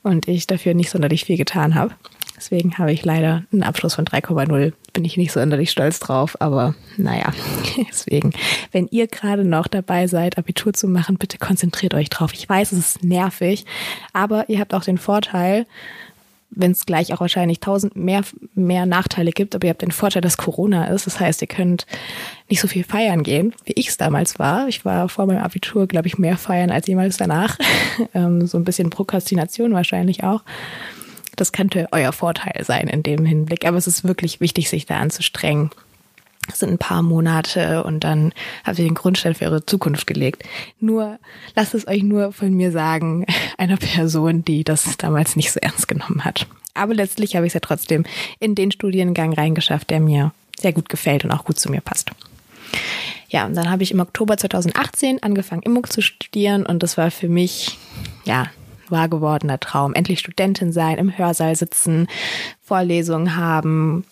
und 0.03 0.27
ich 0.27 0.45
dafür 0.45 0.75
nicht 0.75 0.91
sonderlich 0.91 1.25
viel 1.25 1.38
getan 1.38 1.73
habe. 1.73 1.95
Deswegen 2.41 2.79
habe 2.79 2.91
ich 2.91 3.05
leider 3.05 3.43
einen 3.53 3.61
Abschluss 3.61 3.93
von 3.93 4.05
3,0. 4.05 4.73
Bin 4.93 5.05
ich 5.05 5.15
nicht 5.15 5.31
sonderlich 5.31 5.69
stolz 5.69 5.99
drauf, 5.99 6.35
aber 6.41 6.73
naja, 6.97 7.31
deswegen, 7.88 8.33
wenn 8.71 8.88
ihr 8.89 9.05
gerade 9.05 9.45
noch 9.45 9.67
dabei 9.67 10.07
seid, 10.07 10.39
Abitur 10.39 10.73
zu 10.73 10.88
machen, 10.88 11.17
bitte 11.19 11.38
konzentriert 11.38 11.93
euch 11.93 12.09
drauf. 12.09 12.33
Ich 12.33 12.49
weiß, 12.49 12.71
es 12.71 12.79
ist 12.79 13.03
nervig, 13.03 13.65
aber 14.11 14.50
ihr 14.50 14.60
habt 14.60 14.74
auch 14.74 14.83
den 14.83 14.98
Vorteil, 14.98 15.67
wenn 16.50 16.71
es 16.71 16.88
gleich 16.88 17.13
auch 17.13 17.19
wahrscheinlich 17.19 17.60
tausend 17.60 17.95
mehr, 17.95 18.24
mehr 18.55 18.88
Nachteile 18.88 19.31
gibt, 19.31 19.53
aber 19.53 19.67
ihr 19.67 19.69
habt 19.69 19.83
den 19.83 19.91
Vorteil, 19.91 20.24
dass 20.24 20.38
Corona 20.38 20.88
ist. 20.88 21.05
Das 21.05 21.19
heißt, 21.19 21.43
ihr 21.43 21.48
könnt 21.48 21.86
nicht 22.50 22.60
so 22.60 22.67
viel 22.67 22.83
feiern 22.83 23.21
gehen, 23.21 23.53
wie 23.65 23.74
ich 23.74 23.89
es 23.89 23.98
damals 23.98 24.39
war. 24.39 24.67
Ich 24.67 24.83
war 24.83 25.10
vor 25.10 25.27
meinem 25.27 25.43
Abitur, 25.43 25.86
glaube 25.86 26.07
ich, 26.07 26.17
mehr 26.17 26.38
feiern 26.38 26.71
als 26.71 26.88
jemals 26.88 27.17
danach. 27.17 27.60
Ähm, 28.13 28.48
so 28.48 28.57
ein 28.57 28.63
bisschen 28.63 28.89
Prokrastination 28.89 29.74
wahrscheinlich 29.74 30.24
auch 30.24 30.43
das 31.35 31.51
könnte 31.51 31.88
euer 31.91 32.11
Vorteil 32.11 32.63
sein 32.63 32.88
in 32.88 33.03
dem 33.03 33.25
Hinblick. 33.25 33.65
Aber 33.65 33.77
es 33.77 33.88
ist 33.88 34.03
wirklich 34.03 34.41
wichtig, 34.41 34.69
sich 34.69 34.85
da 34.85 34.97
anzustrengen. 34.97 35.71
Es 36.51 36.59
sind 36.59 36.71
ein 36.71 36.77
paar 36.77 37.01
Monate 37.01 37.83
und 37.83 38.03
dann 38.03 38.33
habt 38.63 38.79
ihr 38.79 38.85
den 38.85 38.95
Grundstein 38.95 39.35
für 39.35 39.45
eure 39.45 39.65
Zukunft 39.65 40.07
gelegt. 40.07 40.43
Nur, 40.79 41.19
lasst 41.55 41.75
es 41.75 41.88
euch 41.88 42.03
nur 42.03 42.33
von 42.33 42.53
mir 42.53 42.71
sagen, 42.71 43.25
einer 43.57 43.77
Person, 43.77 44.43
die 44.43 44.63
das 44.63 44.97
damals 44.97 45.35
nicht 45.35 45.51
so 45.51 45.59
ernst 45.59 45.88
genommen 45.88 46.25
hat. 46.25 46.47
Aber 46.73 46.93
letztlich 46.93 47.35
habe 47.35 47.45
ich 47.45 47.51
es 47.51 47.53
ja 47.55 47.59
trotzdem 47.59 48.05
in 48.39 48.55
den 48.55 48.71
Studiengang 48.71 49.33
reingeschafft, 49.33 49.89
der 49.89 50.00
mir 50.00 50.31
sehr 50.57 50.73
gut 50.73 50.89
gefällt 50.89 51.23
und 51.23 51.31
auch 51.31 51.45
gut 51.45 51.59
zu 51.59 51.69
mir 51.69 51.81
passt. 51.81 52.11
Ja, 53.29 53.45
und 53.45 53.55
dann 53.55 53.69
habe 53.69 53.83
ich 53.83 53.91
im 53.91 54.00
Oktober 54.00 54.38
2018 54.38 55.23
angefangen, 55.23 55.63
Immug 55.63 55.91
zu 55.91 56.01
studieren 56.01 56.65
und 56.65 56.83
das 56.83 56.97
war 56.97 57.11
für 57.11 57.29
mich, 57.29 57.77
ja, 58.25 58.47
wahr 58.91 59.10
gewordener 59.10 59.60
Traum. 59.60 59.93
Endlich 59.93 60.19
Studentin 60.19 60.71
sein, 60.71 60.98
im 60.98 61.17
Hörsaal 61.17 61.55
sitzen, 61.55 62.07
Vorlesungen 62.62 63.36
haben, 63.36 64.05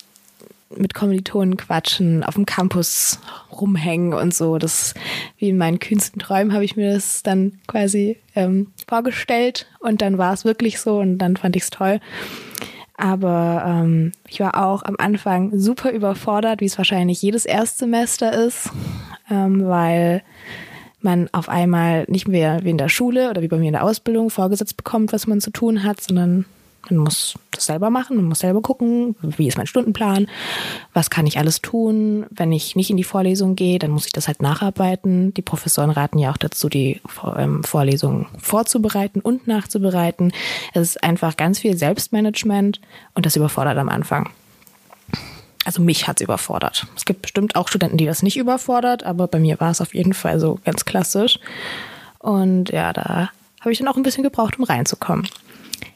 mit 0.76 0.94
Kommilitonen 0.94 1.56
quatschen, 1.56 2.22
auf 2.22 2.34
dem 2.34 2.46
Campus 2.46 3.18
rumhängen 3.50 4.14
und 4.14 4.32
so. 4.34 4.58
Das 4.58 4.94
wie 5.36 5.48
in 5.48 5.58
meinen 5.58 5.80
kühnsten 5.80 6.20
Träumen 6.20 6.52
habe 6.52 6.64
ich 6.64 6.76
mir 6.76 6.94
das 6.94 7.22
dann 7.22 7.58
quasi 7.66 8.18
ähm, 8.34 8.68
vorgestellt 8.88 9.66
und 9.80 10.00
dann 10.00 10.18
war 10.18 10.32
es 10.32 10.44
wirklich 10.44 10.80
so 10.80 10.98
und 10.98 11.18
dann 11.18 11.36
fand 11.36 11.56
ich 11.56 11.64
es 11.64 11.70
toll. 11.70 12.00
Aber 12.96 13.64
ähm, 13.66 14.12
ich 14.28 14.40
war 14.40 14.62
auch 14.62 14.82
am 14.82 14.96
Anfang 14.98 15.58
super 15.58 15.90
überfordert, 15.90 16.60
wie 16.60 16.66
es 16.66 16.76
wahrscheinlich 16.76 17.22
jedes 17.22 17.46
Erstsemester 17.46 18.32
ist, 18.32 18.70
ähm, 19.30 19.66
weil 19.66 20.22
man 21.04 21.28
auf 21.32 21.48
einmal 21.48 22.04
nicht 22.08 22.28
mehr 22.28 22.62
wie 22.62 22.70
in 22.70 22.78
der 22.78 22.88
Schule 22.88 23.30
oder 23.30 23.42
wie 23.42 23.48
bei 23.48 23.56
mir 23.56 23.68
in 23.68 23.72
der 23.74 23.84
Ausbildung 23.84 24.30
vorgesetzt 24.30 24.76
bekommt, 24.76 25.12
was 25.12 25.26
man 25.26 25.40
zu 25.40 25.50
tun 25.50 25.82
hat, 25.84 26.00
sondern 26.00 26.44
Man 26.88 26.98
muss 26.98 27.34
das 27.50 27.66
selber 27.66 27.90
machen, 27.90 28.16
man 28.16 28.24
muss 28.24 28.38
selber 28.38 28.62
gucken, 28.62 29.14
wie 29.20 29.46
ist 29.46 29.58
mein 29.58 29.66
Stundenplan, 29.66 30.28
was 30.94 31.10
kann 31.10 31.26
ich 31.26 31.38
alles 31.38 31.60
tun. 31.60 32.24
Wenn 32.30 32.52
ich 32.52 32.74
nicht 32.74 32.88
in 32.88 32.96
die 32.96 33.04
Vorlesung 33.04 33.54
gehe, 33.54 33.78
dann 33.78 33.90
muss 33.90 34.06
ich 34.06 34.12
das 34.12 34.28
halt 34.28 34.40
nacharbeiten. 34.40 35.34
Die 35.34 35.42
Professoren 35.42 35.90
raten 35.90 36.18
ja 36.18 36.30
auch 36.30 36.38
dazu, 36.38 36.68
die 36.70 37.00
ähm, 37.36 37.62
Vorlesungen 37.64 38.26
vorzubereiten 38.38 39.20
und 39.20 39.46
nachzubereiten. 39.46 40.32
Es 40.72 40.82
ist 40.82 41.04
einfach 41.04 41.36
ganz 41.36 41.58
viel 41.58 41.76
Selbstmanagement 41.76 42.80
und 43.14 43.26
das 43.26 43.36
überfordert 43.36 43.76
am 43.76 43.90
Anfang. 43.90 44.30
Also 45.64 45.82
mich 45.82 46.08
hat's 46.08 46.22
überfordert. 46.22 46.86
Es 46.96 47.04
gibt 47.04 47.22
bestimmt 47.22 47.54
auch 47.54 47.68
Studenten, 47.68 47.98
die 47.98 48.06
das 48.06 48.22
nicht 48.22 48.38
überfordert, 48.38 49.04
aber 49.04 49.28
bei 49.28 49.38
mir 49.38 49.60
war 49.60 49.70
es 49.70 49.80
auf 49.80 49.94
jeden 49.94 50.14
Fall 50.14 50.40
so 50.40 50.58
ganz 50.64 50.84
klassisch. 50.84 51.38
Und 52.18 52.70
ja, 52.70 52.92
da 52.92 53.30
habe 53.60 53.72
ich 53.72 53.78
dann 53.78 53.88
auch 53.88 53.96
ein 53.96 54.02
bisschen 54.02 54.24
gebraucht, 54.24 54.58
um 54.58 54.64
reinzukommen. 54.64 55.28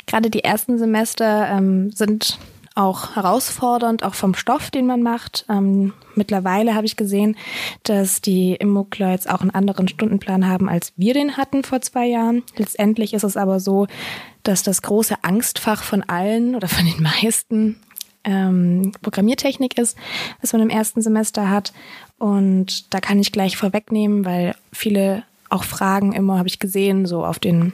Gerade 0.06 0.28
die 0.28 0.44
ersten 0.44 0.78
Semester 0.78 1.48
ähm, 1.48 1.90
sind 1.92 2.38
auch 2.74 3.14
herausfordernd, 3.14 4.02
auch 4.02 4.14
vom 4.14 4.34
Stoff, 4.34 4.70
den 4.70 4.86
man 4.86 5.02
macht. 5.02 5.46
Ähm, 5.48 5.92
mittlerweile 6.14 6.74
habe 6.74 6.86
ich 6.86 6.96
gesehen, 6.96 7.36
dass 7.84 8.20
die 8.20 8.54
Immokler 8.54 9.18
auch 9.28 9.40
einen 9.40 9.50
anderen 9.50 9.86
Stundenplan 9.88 10.48
haben, 10.48 10.68
als 10.68 10.92
wir 10.96 11.14
den 11.14 11.36
hatten 11.36 11.62
vor 11.62 11.80
zwei 11.80 12.06
Jahren. 12.06 12.42
Letztendlich 12.56 13.14
ist 13.14 13.22
es 13.22 13.36
aber 13.36 13.60
so, 13.60 13.86
dass 14.42 14.62
das 14.62 14.82
große 14.82 15.16
Angstfach 15.22 15.82
von 15.82 16.02
allen 16.02 16.56
oder 16.56 16.68
von 16.68 16.84
den 16.84 17.02
meisten 17.22 17.76
ähm, 18.24 18.92
Programmiertechnik 19.02 19.78
ist, 19.78 19.96
was 20.40 20.52
man 20.52 20.62
im 20.62 20.70
ersten 20.70 21.02
Semester 21.02 21.50
hat. 21.50 21.72
Und 22.18 22.92
da 22.94 23.00
kann 23.00 23.18
ich 23.18 23.32
gleich 23.32 23.56
vorwegnehmen, 23.56 24.24
weil 24.24 24.54
viele 24.72 25.24
auch 25.50 25.64
Fragen 25.64 26.12
immer, 26.12 26.38
habe 26.38 26.48
ich 26.48 26.58
gesehen, 26.58 27.06
so 27.06 27.24
auf 27.24 27.38
den 27.38 27.72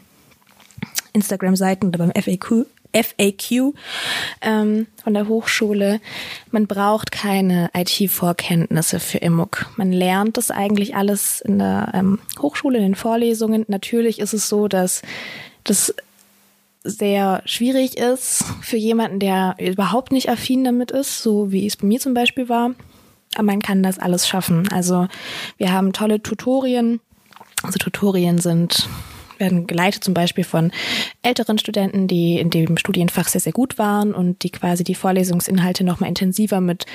Instagram-Seiten 1.12 1.88
oder 1.88 1.98
beim 1.98 2.12
FAQ, 2.12 2.66
FAQ 2.92 3.74
ähm, 4.42 4.86
von 5.02 5.14
der 5.14 5.28
Hochschule. 5.28 6.00
Man 6.50 6.66
braucht 6.66 7.12
keine 7.12 7.70
IT-Vorkenntnisse 7.74 9.00
für 9.00 9.18
IMUG. 9.18 9.66
Man 9.76 9.92
lernt 9.92 10.36
das 10.36 10.50
eigentlich 10.50 10.96
alles 10.96 11.40
in 11.40 11.58
der 11.58 11.92
ähm, 11.94 12.18
Hochschule, 12.40 12.78
in 12.78 12.84
den 12.84 12.94
Vorlesungen. 12.94 13.64
Natürlich 13.68 14.18
ist 14.18 14.34
es 14.34 14.48
so, 14.48 14.68
dass 14.68 15.02
das 15.64 15.94
sehr 16.82 17.42
schwierig 17.44 17.98
ist 17.98 18.44
für 18.62 18.76
jemanden, 18.76 19.18
der 19.18 19.56
überhaupt 19.58 20.12
nicht 20.12 20.28
affin 20.28 20.64
damit 20.64 20.90
ist, 20.90 21.22
so 21.22 21.52
wie 21.52 21.66
es 21.66 21.76
bei 21.76 21.86
mir 21.86 22.00
zum 22.00 22.14
Beispiel 22.14 22.48
war. 22.48 22.70
Aber 23.34 23.44
man 23.44 23.60
kann 23.60 23.82
das 23.82 23.98
alles 23.98 24.26
schaffen. 24.26 24.68
Also 24.72 25.08
wir 25.56 25.72
haben 25.72 25.92
tolle 25.92 26.22
Tutorien. 26.22 27.00
Also 27.62 27.78
Tutorien 27.78 28.38
sind 28.38 28.88
werden 29.40 29.66
geleitet 29.66 30.04
zum 30.04 30.14
Beispiel 30.14 30.44
von 30.44 30.70
älteren 31.22 31.58
Studenten, 31.58 32.08
die 32.08 32.38
in 32.38 32.50
dem 32.50 32.76
Studienfach 32.76 33.28
sehr, 33.28 33.40
sehr 33.40 33.52
gut 33.52 33.78
waren 33.78 34.14
und 34.14 34.42
die 34.42 34.50
quasi 34.50 34.84
die 34.84 34.94
Vorlesungsinhalte 34.94 35.84
nochmal 35.84 36.08
intensiver 36.08 36.60
mit 36.60 36.86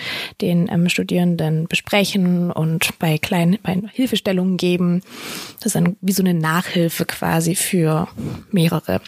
den 0.41 0.67
ähm, 0.72 0.89
Studierenden 0.89 1.67
besprechen 1.67 2.51
und 2.51 2.98
bei 3.00 3.17
kleinen 3.17 3.60
bei 3.62 3.82
Hilfestellungen 3.94 4.58
geben. 4.58 5.01
Das 5.60 5.67
ist 5.67 5.75
dann 5.75 5.96
wie 6.01 6.12
so 6.12 6.24
eine 6.24 6.34
Nachhilfe 6.34 7.05
quasi 7.05 7.55
für 7.55 8.08
mehrere, 8.51 9.01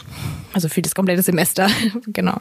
also 0.53 0.69
für 0.69 0.81
das 0.81 0.93
komplette 0.93 1.23
Semester, 1.23 1.67
genau. 2.07 2.37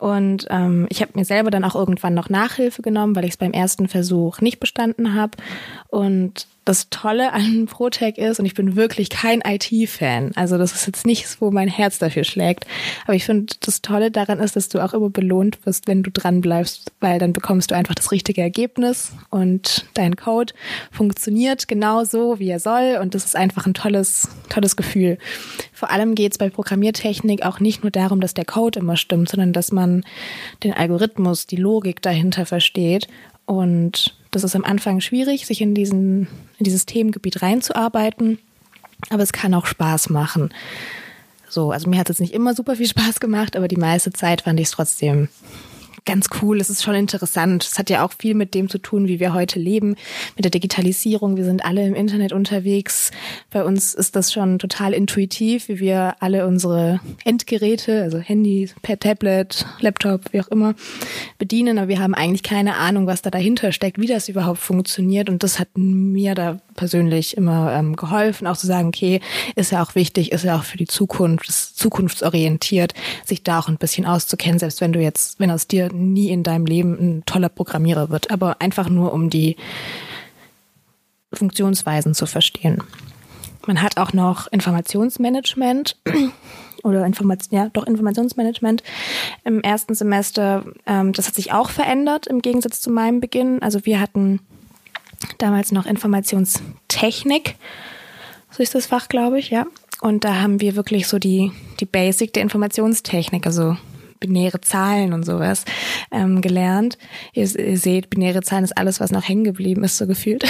Und 0.00 0.46
ähm, 0.48 0.86
ich 0.88 1.02
habe 1.02 1.12
mir 1.14 1.26
selber 1.26 1.50
dann 1.50 1.62
auch 1.62 1.74
irgendwann 1.74 2.14
noch 2.14 2.30
Nachhilfe 2.30 2.80
genommen, 2.80 3.14
weil 3.14 3.24
ich 3.24 3.32
es 3.32 3.36
beim 3.36 3.52
ersten 3.52 3.86
Versuch 3.86 4.40
nicht 4.40 4.58
bestanden 4.58 5.14
habe. 5.14 5.36
Und 5.88 6.46
das 6.64 6.88
Tolle 6.88 7.32
an 7.32 7.66
ProTech 7.66 8.16
ist, 8.16 8.40
und 8.40 8.46
ich 8.46 8.54
bin 8.54 8.76
wirklich 8.76 9.10
kein 9.10 9.42
IT-Fan, 9.44 10.32
also 10.36 10.56
das 10.56 10.72
ist 10.72 10.86
jetzt 10.86 11.04
nichts, 11.04 11.40
wo 11.40 11.50
mein 11.50 11.68
Herz 11.80 11.98
dafür 11.98 12.24
schlägt, 12.24 12.66
aber 13.04 13.14
ich 13.14 13.24
finde, 13.24 13.54
das 13.60 13.82
Tolle 13.82 14.10
daran 14.10 14.38
ist, 14.38 14.56
dass 14.56 14.68
du 14.68 14.84
auch 14.84 14.94
immer 14.94 15.10
belohnt 15.10 15.64
wirst, 15.64 15.86
wenn 15.86 16.02
du 16.02 16.10
dran 16.10 16.40
bleibst, 16.40 16.92
weil 17.00 17.18
dann 17.18 17.32
bekommst 17.32 17.70
du 17.70 17.74
einfach 17.74 17.94
das 17.94 18.12
richtige 18.12 18.42
Ergebnis 18.42 19.12
und 19.30 19.86
dein 19.94 20.16
Code 20.16 20.54
funktioniert 20.90 21.68
genau 21.68 22.04
so, 22.04 22.38
wie 22.38 22.50
er 22.50 22.60
soll 22.60 22.98
und 23.00 23.14
das 23.14 23.24
ist 23.24 23.36
einfach 23.36 23.66
ein 23.66 23.74
tolles, 23.74 24.28
tolles 24.48 24.76
Gefühl. 24.76 25.18
Vor 25.72 25.90
allem 25.90 26.14
geht 26.14 26.32
es 26.32 26.38
bei 26.38 26.50
Programmiertechnik 26.50 27.44
auch 27.44 27.60
nicht 27.60 27.82
nur 27.82 27.90
darum, 27.90 28.20
dass 28.20 28.34
der 28.34 28.44
Code 28.44 28.80
immer 28.80 28.96
stimmt, 28.96 29.28
sondern 29.28 29.52
dass 29.52 29.72
man 29.72 30.04
den 30.62 30.72
Algorithmus, 30.72 31.46
die 31.46 31.56
Logik 31.56 32.02
dahinter 32.02 32.46
versteht 32.46 33.08
und 33.46 34.14
das 34.30 34.44
ist 34.44 34.54
am 34.54 34.64
Anfang 34.64 35.00
schwierig, 35.00 35.46
sich 35.46 35.60
in, 35.60 35.74
diesen, 35.74 36.28
in 36.58 36.64
dieses 36.64 36.86
Themengebiet 36.86 37.42
reinzuarbeiten, 37.42 38.38
aber 39.08 39.22
es 39.22 39.32
kann 39.32 39.54
auch 39.54 39.66
Spaß 39.66 40.10
machen. 40.10 40.50
So, 41.50 41.72
also 41.72 41.90
mir 41.90 41.98
hat 41.98 42.08
es 42.08 42.20
nicht 42.20 42.32
immer 42.32 42.54
super 42.54 42.76
viel 42.76 42.86
Spaß 42.86 43.20
gemacht, 43.20 43.56
aber 43.56 43.68
die 43.68 43.76
meiste 43.76 44.12
Zeit 44.12 44.42
fand 44.42 44.60
ich 44.60 44.66
es 44.66 44.72
trotzdem 44.72 45.28
ganz 46.04 46.28
cool. 46.40 46.60
Es 46.60 46.70
ist 46.70 46.82
schon 46.82 46.94
interessant. 46.94 47.64
Es 47.64 47.78
hat 47.78 47.90
ja 47.90 48.04
auch 48.04 48.12
viel 48.18 48.34
mit 48.34 48.54
dem 48.54 48.68
zu 48.68 48.78
tun, 48.78 49.08
wie 49.08 49.20
wir 49.20 49.34
heute 49.34 49.58
leben, 49.58 49.96
mit 50.36 50.44
der 50.44 50.50
Digitalisierung. 50.50 51.36
Wir 51.36 51.44
sind 51.44 51.64
alle 51.64 51.86
im 51.86 51.94
Internet 51.94 52.32
unterwegs. 52.32 53.10
Bei 53.50 53.64
uns 53.64 53.94
ist 53.94 54.16
das 54.16 54.32
schon 54.32 54.58
total 54.58 54.92
intuitiv, 54.92 55.68
wie 55.68 55.80
wir 55.80 56.16
alle 56.20 56.46
unsere 56.46 57.00
Endgeräte, 57.24 58.02
also 58.02 58.18
Handy, 58.18 58.70
Tablet, 58.82 59.66
Laptop, 59.80 60.32
wie 60.32 60.40
auch 60.40 60.48
immer, 60.48 60.74
bedienen. 61.38 61.78
Aber 61.78 61.88
wir 61.88 62.00
haben 62.00 62.14
eigentlich 62.14 62.42
keine 62.42 62.76
Ahnung, 62.76 63.06
was 63.06 63.22
da 63.22 63.30
dahinter 63.30 63.72
steckt, 63.72 64.00
wie 64.00 64.06
das 64.06 64.28
überhaupt 64.28 64.58
funktioniert. 64.58 65.28
Und 65.28 65.42
das 65.42 65.58
hat 65.58 65.68
mir 65.74 66.34
da 66.34 66.60
persönlich 66.74 67.36
immer 67.36 67.72
ähm, 67.72 67.94
geholfen, 67.94 68.46
auch 68.46 68.56
zu 68.56 68.66
sagen, 68.66 68.88
okay, 68.88 69.20
ist 69.54 69.72
ja 69.72 69.82
auch 69.82 69.94
wichtig, 69.94 70.32
ist 70.32 70.44
ja 70.44 70.56
auch 70.56 70.64
für 70.64 70.78
die 70.78 70.86
Zukunft, 70.86 71.48
ist 71.48 71.78
zukunftsorientiert, 71.78 72.94
sich 73.24 73.42
da 73.42 73.58
auch 73.58 73.68
ein 73.68 73.76
bisschen 73.76 74.06
auszukennen, 74.06 74.58
selbst 74.58 74.80
wenn 74.80 74.92
du 74.92 75.00
jetzt, 75.00 75.38
wenn 75.38 75.50
aus 75.50 75.66
dir 75.66 75.89
nie 75.92 76.30
in 76.30 76.42
deinem 76.42 76.66
Leben 76.66 76.98
ein 76.98 77.22
toller 77.26 77.48
Programmierer 77.48 78.10
wird, 78.10 78.30
aber 78.30 78.60
einfach 78.60 78.88
nur 78.88 79.12
um 79.12 79.30
die 79.30 79.56
Funktionsweisen 81.32 82.14
zu 82.14 82.26
verstehen. 82.26 82.82
Man 83.66 83.82
hat 83.82 83.98
auch 83.98 84.12
noch 84.12 84.46
Informationsmanagement 84.48 85.96
oder 86.82 87.04
Information, 87.04 87.58
ja, 87.58 87.68
doch 87.68 87.86
Informationsmanagement 87.86 88.82
im 89.44 89.60
ersten 89.60 89.94
Semester. 89.94 90.64
Ähm, 90.86 91.12
das 91.12 91.28
hat 91.28 91.34
sich 91.34 91.52
auch 91.52 91.70
verändert 91.70 92.26
im 92.26 92.42
Gegensatz 92.42 92.80
zu 92.80 92.90
meinem 92.90 93.20
Beginn. 93.20 93.62
Also 93.62 93.84
wir 93.84 94.00
hatten 94.00 94.40
damals 95.38 95.72
noch 95.72 95.86
Informationstechnik, 95.86 97.56
so 98.50 98.62
ist 98.62 98.74
das 98.74 98.86
Fach, 98.86 99.08
glaube 99.08 99.38
ich, 99.38 99.50
ja. 99.50 99.66
Und 100.00 100.24
da 100.24 100.40
haben 100.40 100.60
wir 100.60 100.76
wirklich 100.76 101.06
so 101.06 101.18
die, 101.18 101.52
die 101.78 101.84
Basic 101.84 102.32
der 102.32 102.42
Informationstechnik, 102.42 103.46
also 103.46 103.76
binäre 104.20 104.60
Zahlen 104.60 105.12
und 105.12 105.24
sowas 105.24 105.64
ähm, 106.10 106.40
gelernt. 106.40 106.98
Ihr, 107.32 107.44
ihr, 107.58 107.78
seht, 107.78 108.10
binäre 108.10 108.42
Zahlen 108.42 108.64
ist 108.64 108.76
alles, 108.76 109.00
was 109.00 109.10
noch 109.10 109.26
hängen 109.26 109.44
geblieben 109.44 109.82
ist, 109.82 109.96
so 109.96 110.06
gefühlt. 110.06 110.44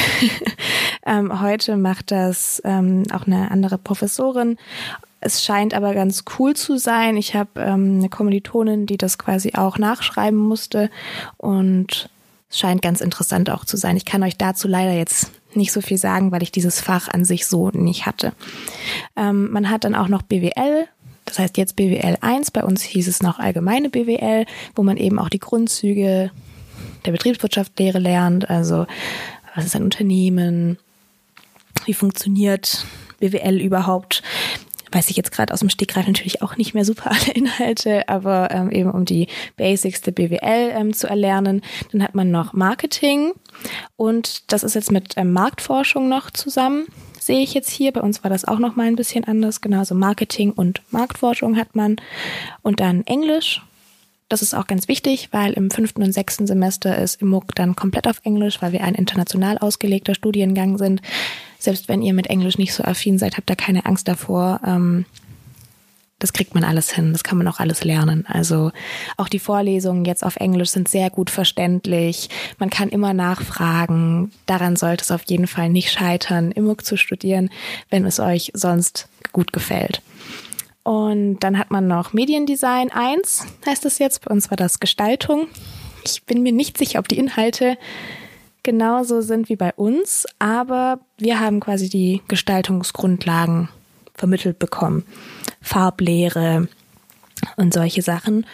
ähm, 1.06 1.40
heute 1.40 1.76
macht 1.76 2.10
das 2.10 2.60
ähm, 2.64 3.04
auch 3.12 3.26
eine 3.26 3.50
andere 3.50 3.78
Professorin. 3.78 4.58
Es 5.20 5.44
scheint 5.44 5.74
aber 5.74 5.94
ganz 5.94 6.24
cool 6.38 6.54
zu 6.54 6.78
sein. 6.78 7.16
Ich 7.16 7.34
habe 7.34 7.60
ähm, 7.60 7.98
eine 7.98 8.08
Kommilitonin, 8.08 8.86
die 8.86 8.96
das 8.96 9.18
quasi 9.18 9.52
auch 9.54 9.78
nachschreiben 9.78 10.38
musste 10.38 10.90
und 11.36 12.10
es 12.50 12.58
scheint 12.58 12.82
ganz 12.82 13.00
interessant 13.00 13.48
auch 13.48 13.64
zu 13.64 13.76
sein. 13.76 13.96
Ich 13.96 14.04
kann 14.04 14.24
euch 14.24 14.36
dazu 14.36 14.66
leider 14.66 14.92
jetzt 14.92 15.30
nicht 15.54 15.72
so 15.72 15.80
viel 15.80 15.98
sagen, 15.98 16.32
weil 16.32 16.42
ich 16.42 16.50
dieses 16.50 16.80
Fach 16.80 17.08
an 17.08 17.24
sich 17.24 17.46
so 17.46 17.70
nicht 17.70 18.06
hatte. 18.06 18.32
Ähm, 19.16 19.50
man 19.50 19.70
hat 19.70 19.84
dann 19.84 19.94
auch 19.94 20.08
noch 20.08 20.22
BWL. 20.22 20.88
Das 21.30 21.38
heißt 21.38 21.56
jetzt 21.58 21.76
BWL 21.76 22.16
1, 22.20 22.50
bei 22.50 22.64
uns 22.64 22.82
hieß 22.82 23.06
es 23.06 23.22
noch 23.22 23.38
allgemeine 23.38 23.88
BWL, 23.88 24.46
wo 24.74 24.82
man 24.82 24.96
eben 24.96 25.20
auch 25.20 25.28
die 25.28 25.38
Grundzüge 25.38 26.32
der 27.06 27.12
Betriebswirtschaftslehre 27.12 28.00
lernt, 28.00 28.50
also 28.50 28.86
was 29.54 29.64
ist 29.64 29.76
ein 29.76 29.84
Unternehmen, 29.84 30.76
wie 31.84 31.94
funktioniert 31.94 32.84
BWL 33.20 33.60
überhaupt, 33.60 34.24
weiß 34.90 35.08
ich 35.08 35.16
jetzt 35.16 35.30
gerade 35.30 35.54
aus 35.54 35.60
dem 35.60 35.70
Stegreif 35.70 36.08
natürlich 36.08 36.42
auch 36.42 36.56
nicht 36.56 36.74
mehr 36.74 36.84
super 36.84 37.10
alle 37.12 37.32
Inhalte, 37.32 38.08
aber 38.08 38.50
ähm, 38.50 38.72
eben 38.72 38.90
um 38.90 39.04
die 39.04 39.28
Basics 39.56 40.00
der 40.00 40.10
BWL 40.10 40.72
ähm, 40.74 40.92
zu 40.92 41.06
erlernen. 41.06 41.62
Dann 41.92 42.02
hat 42.02 42.16
man 42.16 42.32
noch 42.32 42.54
Marketing 42.54 43.34
und 43.96 44.52
das 44.52 44.64
ist 44.64 44.74
jetzt 44.74 44.90
mit 44.90 45.14
ähm, 45.16 45.32
Marktforschung 45.32 46.08
noch 46.08 46.32
zusammen. 46.32 46.86
Sehe 47.30 47.44
ich 47.44 47.54
jetzt 47.54 47.70
hier. 47.70 47.92
Bei 47.92 48.00
uns 48.00 48.24
war 48.24 48.28
das 48.28 48.44
auch 48.44 48.58
noch 48.58 48.74
mal 48.74 48.88
ein 48.88 48.96
bisschen 48.96 49.22
anders. 49.22 49.60
Genauso 49.60 49.94
Marketing 49.94 50.50
und 50.50 50.82
Marktforschung 50.90 51.56
hat 51.56 51.76
man. 51.76 51.94
Und 52.62 52.80
dann 52.80 53.06
Englisch 53.06 53.62
das 54.30 54.42
ist 54.42 54.54
auch 54.54 54.68
ganz 54.68 54.86
wichtig, 54.86 55.30
weil 55.32 55.54
im 55.54 55.72
fünften 55.72 56.04
und 56.04 56.12
sechsten 56.12 56.46
Semester 56.46 56.96
ist 56.96 57.20
im 57.20 57.28
MOOC 57.28 57.52
dann 57.56 57.74
komplett 57.74 58.06
auf 58.06 58.20
Englisch, 58.22 58.62
weil 58.62 58.70
wir 58.70 58.84
ein 58.84 58.94
international 58.94 59.58
ausgelegter 59.58 60.14
Studiengang 60.14 60.78
sind. 60.78 61.02
Selbst 61.58 61.88
wenn 61.88 62.00
ihr 62.00 62.14
mit 62.14 62.28
Englisch 62.28 62.56
nicht 62.56 62.72
so 62.72 62.84
affin 62.84 63.18
seid, 63.18 63.36
habt 63.36 63.50
ihr 63.50 63.56
keine 63.56 63.86
Angst 63.86 64.06
davor. 64.06 64.60
Ähm, 64.64 65.04
das 66.20 66.32
kriegt 66.32 66.54
man 66.54 66.62
alles 66.62 66.92
hin, 66.92 67.12
das 67.12 67.24
kann 67.24 67.38
man 67.38 67.48
auch 67.48 67.58
alles 67.58 67.82
lernen. 67.82 68.24
Also 68.28 68.70
auch 69.16 69.28
die 69.28 69.38
Vorlesungen 69.40 70.04
jetzt 70.04 70.22
auf 70.22 70.36
Englisch 70.36 70.70
sind 70.70 70.86
sehr 70.86 71.10
gut 71.10 71.30
verständlich. 71.30 72.28
Man 72.58 72.70
kann 72.70 72.90
immer 72.90 73.12
nachfragen. 73.12 74.30
Daran 74.46 74.76
sollte 74.76 75.02
es 75.02 75.10
auf 75.10 75.22
jeden 75.26 75.48
Fall 75.48 75.70
nicht 75.70 75.90
scheitern, 75.90 76.52
im 76.52 76.66
MOOC 76.66 76.84
zu 76.84 76.96
studieren, 76.96 77.50
wenn 77.88 78.04
es 78.04 78.20
euch 78.20 78.52
sonst 78.54 79.08
gut 79.32 79.52
gefällt. 79.52 80.02
Und 80.82 81.40
dann 81.40 81.58
hat 81.58 81.70
man 81.70 81.88
noch 81.88 82.12
Mediendesign 82.12 82.92
1, 82.92 83.46
heißt 83.66 83.84
es 83.86 83.98
jetzt. 83.98 84.24
Bei 84.24 84.32
uns 84.32 84.50
war 84.50 84.56
das 84.56 84.78
Gestaltung. 84.78 85.48
Ich 86.04 86.24
bin 86.24 86.42
mir 86.42 86.52
nicht 86.52 86.76
sicher, 86.76 86.98
ob 86.98 87.08
die 87.08 87.18
Inhalte 87.18 87.78
genauso 88.62 89.22
sind 89.22 89.48
wie 89.48 89.56
bei 89.56 89.72
uns, 89.72 90.26
aber 90.38 91.00
wir 91.16 91.40
haben 91.40 91.60
quasi 91.60 91.88
die 91.88 92.20
Gestaltungsgrundlagen 92.28 93.70
vermittelt 94.20 94.58
bekommen. 94.58 95.04
Farblehre 95.62 96.68
und 97.56 97.72
solche 97.72 98.02
Sachen. 98.02 98.46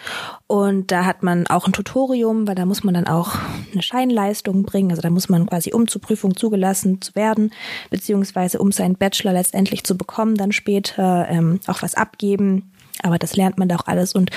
Und 0.47 0.91
da 0.91 1.05
hat 1.05 1.21
man 1.21 1.45
auch 1.47 1.67
ein 1.67 1.73
Tutorium, 1.73 2.47
weil 2.47 2.55
da 2.55 2.65
muss 2.65 2.85
man 2.85 2.93
dann 2.93 3.05
auch 3.05 3.35
eine 3.73 3.81
Scheinleistung 3.81 4.63
bringen. 4.63 4.91
Also 4.91 5.01
da 5.01 5.09
muss 5.09 5.27
man 5.27 5.45
quasi, 5.45 5.73
um 5.73 5.87
zur 5.87 6.01
Prüfung 6.01 6.37
zugelassen 6.37 7.01
zu 7.01 7.13
werden, 7.15 7.51
beziehungsweise 7.89 8.59
um 8.59 8.71
seinen 8.71 8.95
Bachelor 8.95 9.33
letztendlich 9.33 9.83
zu 9.83 9.97
bekommen, 9.97 10.35
dann 10.35 10.53
später 10.53 11.27
ähm, 11.29 11.59
auch 11.67 11.81
was 11.81 11.95
abgeben. 11.95 12.71
Aber 13.03 13.19
das 13.19 13.35
lernt 13.35 13.57
man 13.57 13.67
da 13.67 13.75
auch 13.75 13.87
alles. 13.87 14.15
Und 14.15 14.31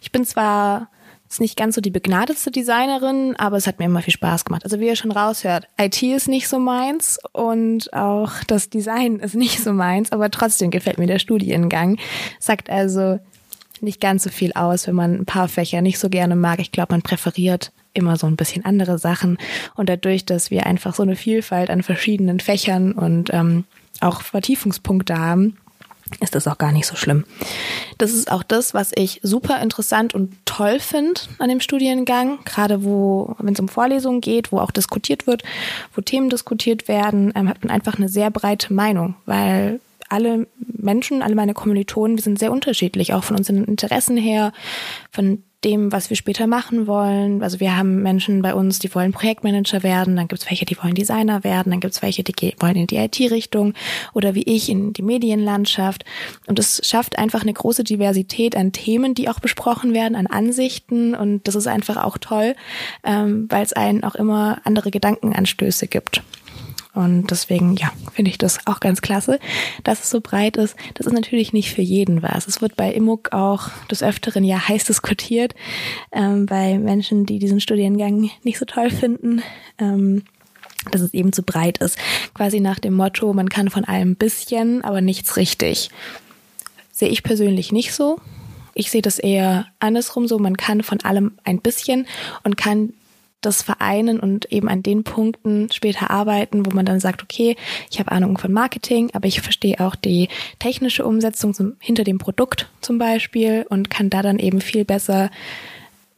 ich 0.00 0.10
bin 0.10 0.24
zwar 0.24 0.88
ist 1.30 1.40
nicht 1.40 1.56
ganz 1.56 1.76
so 1.76 1.80
die 1.80 1.90
begnadetste 1.90 2.50
Designerin, 2.50 3.36
aber 3.36 3.56
es 3.56 3.68
hat 3.68 3.78
mir 3.78 3.84
immer 3.84 4.02
viel 4.02 4.12
Spaß 4.12 4.44
gemacht. 4.44 4.64
Also 4.64 4.80
wie 4.80 4.88
ihr 4.88 4.96
schon 4.96 5.12
raushört, 5.12 5.68
IT 5.80 6.02
ist 6.02 6.28
nicht 6.28 6.48
so 6.48 6.58
meins 6.58 7.18
und 7.32 7.92
auch 7.94 8.32
das 8.48 8.68
Design 8.68 9.20
ist 9.20 9.36
nicht 9.36 9.62
so 9.62 9.72
meins, 9.72 10.10
aber 10.10 10.30
trotzdem 10.30 10.72
gefällt 10.72 10.98
mir 10.98 11.06
der 11.06 11.20
Studiengang. 11.20 11.98
Sagt 12.40 12.68
also 12.68 13.20
nicht 13.80 14.00
ganz 14.00 14.24
so 14.24 14.30
viel 14.30 14.52
aus, 14.54 14.88
wenn 14.88 14.96
man 14.96 15.14
ein 15.14 15.24
paar 15.24 15.48
Fächer 15.48 15.82
nicht 15.82 16.00
so 16.00 16.10
gerne 16.10 16.34
mag. 16.34 16.58
Ich 16.58 16.72
glaube, 16.72 16.94
man 16.94 17.02
präferiert 17.02 17.72
immer 17.94 18.16
so 18.16 18.26
ein 18.26 18.36
bisschen 18.36 18.64
andere 18.64 18.98
Sachen. 18.98 19.38
Und 19.76 19.88
dadurch, 19.88 20.24
dass 20.24 20.50
wir 20.50 20.66
einfach 20.66 20.94
so 20.94 21.02
eine 21.04 21.16
Vielfalt 21.16 21.70
an 21.70 21.82
verschiedenen 21.82 22.40
Fächern 22.40 22.92
und 22.92 23.32
ähm, 23.32 23.64
auch 24.00 24.22
Vertiefungspunkte 24.22 25.16
haben, 25.16 25.56
ist 26.20 26.34
das 26.34 26.48
auch 26.48 26.58
gar 26.58 26.72
nicht 26.72 26.86
so 26.86 26.96
schlimm. 26.96 27.24
Das 27.98 28.12
ist 28.12 28.30
auch 28.30 28.42
das, 28.42 28.74
was 28.74 28.92
ich 28.94 29.20
super 29.22 29.60
interessant 29.60 30.14
und 30.14 30.34
toll 30.44 30.80
finde 30.80 31.20
an 31.38 31.48
dem 31.48 31.60
Studiengang, 31.60 32.40
gerade 32.44 32.84
wo, 32.84 33.34
wenn 33.38 33.54
es 33.54 33.60
um 33.60 33.68
Vorlesungen 33.68 34.20
geht, 34.20 34.52
wo 34.52 34.58
auch 34.58 34.70
diskutiert 34.70 35.26
wird, 35.26 35.42
wo 35.94 36.00
Themen 36.00 36.30
diskutiert 36.30 36.88
werden, 36.88 37.32
ähm, 37.34 37.48
hat 37.48 37.62
man 37.62 37.70
einfach 37.70 37.96
eine 37.96 38.08
sehr 38.08 38.30
breite 38.30 38.72
Meinung, 38.72 39.14
weil 39.26 39.80
alle 40.08 40.46
Menschen, 40.58 41.22
alle 41.22 41.36
meine 41.36 41.54
Kommilitonen, 41.54 42.16
wir 42.16 42.22
sind 42.22 42.38
sehr 42.38 42.52
unterschiedlich, 42.52 43.14
auch 43.14 43.24
von 43.24 43.36
unseren 43.36 43.64
Interessen 43.64 44.16
her, 44.16 44.52
von 45.12 45.44
dem, 45.64 45.92
was 45.92 46.08
wir 46.08 46.16
später 46.16 46.46
machen 46.46 46.86
wollen. 46.86 47.42
Also 47.42 47.60
wir 47.60 47.76
haben 47.76 48.02
Menschen 48.02 48.40
bei 48.40 48.54
uns, 48.54 48.78
die 48.78 48.94
wollen 48.94 49.12
Projektmanager 49.12 49.82
werden, 49.82 50.16
dann 50.16 50.26
gibt 50.26 50.40
es 50.40 50.50
welche, 50.50 50.64
die 50.64 50.76
wollen 50.78 50.94
Designer 50.94 51.44
werden, 51.44 51.70
dann 51.70 51.80
gibt 51.80 51.94
es 51.94 52.02
welche, 52.02 52.24
die 52.24 52.54
wollen 52.58 52.76
in 52.76 52.86
die 52.86 52.96
IT-Richtung 52.96 53.74
oder 54.14 54.34
wie 54.34 54.42
ich 54.44 54.70
in 54.70 54.92
die 54.94 55.02
Medienlandschaft. 55.02 56.04
Und 56.46 56.58
es 56.58 56.80
schafft 56.84 57.18
einfach 57.18 57.42
eine 57.42 57.52
große 57.52 57.84
Diversität 57.84 58.56
an 58.56 58.72
Themen, 58.72 59.14
die 59.14 59.28
auch 59.28 59.40
besprochen 59.40 59.92
werden, 59.92 60.16
an 60.16 60.26
Ansichten. 60.26 61.14
Und 61.14 61.46
das 61.46 61.54
ist 61.54 61.66
einfach 61.66 61.98
auch 61.98 62.16
toll, 62.16 62.54
ähm, 63.04 63.46
weil 63.50 63.62
es 63.62 63.74
einen 63.74 64.02
auch 64.02 64.14
immer 64.14 64.60
andere 64.64 64.90
Gedankenanstöße 64.90 65.88
gibt. 65.88 66.22
Und 66.92 67.30
deswegen, 67.30 67.76
ja, 67.76 67.92
finde 68.12 68.30
ich 68.30 68.38
das 68.38 68.66
auch 68.66 68.80
ganz 68.80 69.00
klasse, 69.00 69.38
dass 69.84 70.02
es 70.02 70.10
so 70.10 70.20
breit 70.20 70.56
ist. 70.56 70.76
Das 70.94 71.06
ist 71.06 71.12
natürlich 71.12 71.52
nicht 71.52 71.72
für 71.72 71.82
jeden 71.82 72.22
was. 72.22 72.48
Es 72.48 72.60
wird 72.60 72.76
bei 72.76 72.92
IMUG 72.92 73.32
auch 73.32 73.68
des 73.90 74.02
Öfteren 74.02 74.44
ja 74.44 74.68
heiß 74.68 74.84
diskutiert, 74.84 75.54
ähm, 76.12 76.46
bei 76.46 76.78
Menschen, 76.78 77.26
die 77.26 77.38
diesen 77.38 77.60
Studiengang 77.60 78.30
nicht 78.42 78.58
so 78.58 78.64
toll 78.64 78.90
finden. 78.90 79.42
Ähm, 79.78 80.24
dass 80.90 81.02
es 81.02 81.12
eben 81.12 81.30
zu 81.34 81.42
breit 81.42 81.76
ist. 81.76 81.98
Quasi 82.32 82.58
nach 82.58 82.78
dem 82.78 82.94
Motto, 82.94 83.34
man 83.34 83.50
kann 83.50 83.68
von 83.68 83.84
allem 83.84 84.12
ein 84.12 84.16
bisschen, 84.16 84.82
aber 84.82 85.02
nichts 85.02 85.36
richtig. 85.36 85.90
Sehe 86.90 87.10
ich 87.10 87.22
persönlich 87.22 87.70
nicht 87.70 87.92
so. 87.92 88.18
Ich 88.74 88.90
sehe 88.90 89.02
das 89.02 89.18
eher 89.18 89.66
andersrum 89.78 90.26
so, 90.26 90.38
man 90.38 90.56
kann 90.56 90.82
von 90.82 91.00
allem 91.02 91.32
ein 91.44 91.60
bisschen 91.60 92.06
und 92.44 92.56
kann 92.56 92.94
das 93.40 93.62
vereinen 93.62 94.20
und 94.20 94.50
eben 94.52 94.68
an 94.68 94.82
den 94.82 95.04
Punkten 95.04 95.70
später 95.72 96.10
arbeiten, 96.10 96.66
wo 96.66 96.70
man 96.70 96.84
dann 96.84 97.00
sagt, 97.00 97.22
okay, 97.22 97.56
ich 97.90 97.98
habe 97.98 98.12
Ahnung 98.12 98.38
von 98.38 98.52
Marketing, 98.52 99.10
aber 99.14 99.26
ich 99.26 99.40
verstehe 99.40 99.80
auch 99.80 99.94
die 99.94 100.28
technische 100.58 101.04
Umsetzung 101.04 101.54
zum, 101.54 101.76
hinter 101.78 102.04
dem 102.04 102.18
Produkt 102.18 102.68
zum 102.80 102.98
Beispiel 102.98 103.66
und 103.68 103.90
kann 103.90 104.10
da 104.10 104.22
dann 104.22 104.38
eben 104.38 104.60
viel 104.60 104.84
besser 104.84 105.30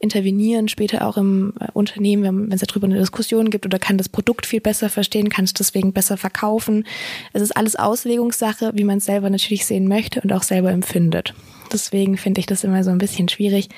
intervenieren, 0.03 0.67
später 0.67 1.07
auch 1.07 1.17
im 1.17 1.53
äh, 1.59 1.67
Unternehmen, 1.73 2.23
wenn, 2.23 2.47
wenn 2.47 2.55
es 2.55 2.61
darüber 2.61 2.85
eine 2.85 2.99
Diskussion 2.99 3.49
gibt 3.49 3.65
oder 3.65 3.79
kann 3.79 3.97
das 3.97 4.09
Produkt 4.09 4.45
viel 4.45 4.61
besser 4.61 4.89
verstehen, 4.89 5.29
kann 5.29 5.45
es 5.45 5.53
deswegen 5.53 5.93
besser 5.93 6.17
verkaufen. 6.17 6.85
Es 7.31 7.41
ist 7.41 7.55
alles 7.55 7.75
Auslegungssache, 7.75 8.71
wie 8.75 8.83
man 8.83 8.97
es 8.99 9.05
selber 9.05 9.29
natürlich 9.29 9.65
sehen 9.65 9.87
möchte 9.87 10.21
und 10.21 10.31
auch 10.33 10.43
selber 10.43 10.71
empfindet. 10.71 11.33
Deswegen 11.71 12.17
finde 12.17 12.39
ich 12.39 12.45
das 12.45 12.63
immer 12.63 12.83
so 12.83 12.91
ein 12.91 12.99
bisschen 12.99 13.29
schwierig, 13.29 13.69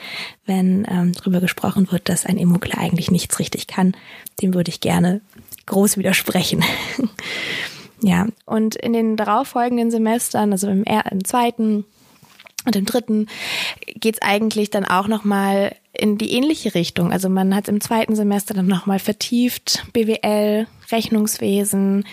wenn 0.45 0.85
ähm, 0.89 1.13
darüber 1.13 1.39
gesprochen 1.39 1.89
wird, 1.91 2.09
dass 2.09 2.25
ein 2.25 2.37
Immokler 2.37 2.79
eigentlich 2.79 3.11
nichts 3.11 3.39
richtig 3.39 3.67
kann. 3.67 3.95
Dem 4.41 4.53
würde 4.53 4.69
ich 4.69 4.81
gerne 4.81 5.21
groß 5.67 5.97
widersprechen. 5.97 6.63
ja, 8.01 8.27
und 8.45 8.75
in 8.75 8.93
den 8.93 9.15
darauffolgenden 9.15 9.91
Semestern, 9.91 10.51
also 10.51 10.67
im, 10.67 10.83
im 10.83 11.23
zweiten 11.23 11.85
und 12.65 12.75
im 12.75 12.85
dritten, 12.85 13.27
geht 13.85 14.15
es 14.15 14.21
eigentlich 14.21 14.69
dann 14.69 14.85
auch 14.85 15.07
nochmal 15.07 15.75
in 15.97 16.17
die 16.17 16.33
ähnliche 16.33 16.75
Richtung. 16.75 17.11
Also 17.11 17.29
man 17.29 17.55
hat 17.55 17.67
im 17.67 17.81
zweiten 17.81 18.15
Semester 18.15 18.53
dann 18.53 18.67
nochmal 18.67 18.99
vertieft 18.99 19.85
BWL, 19.93 20.67
Rechnungswesen, 20.91 22.05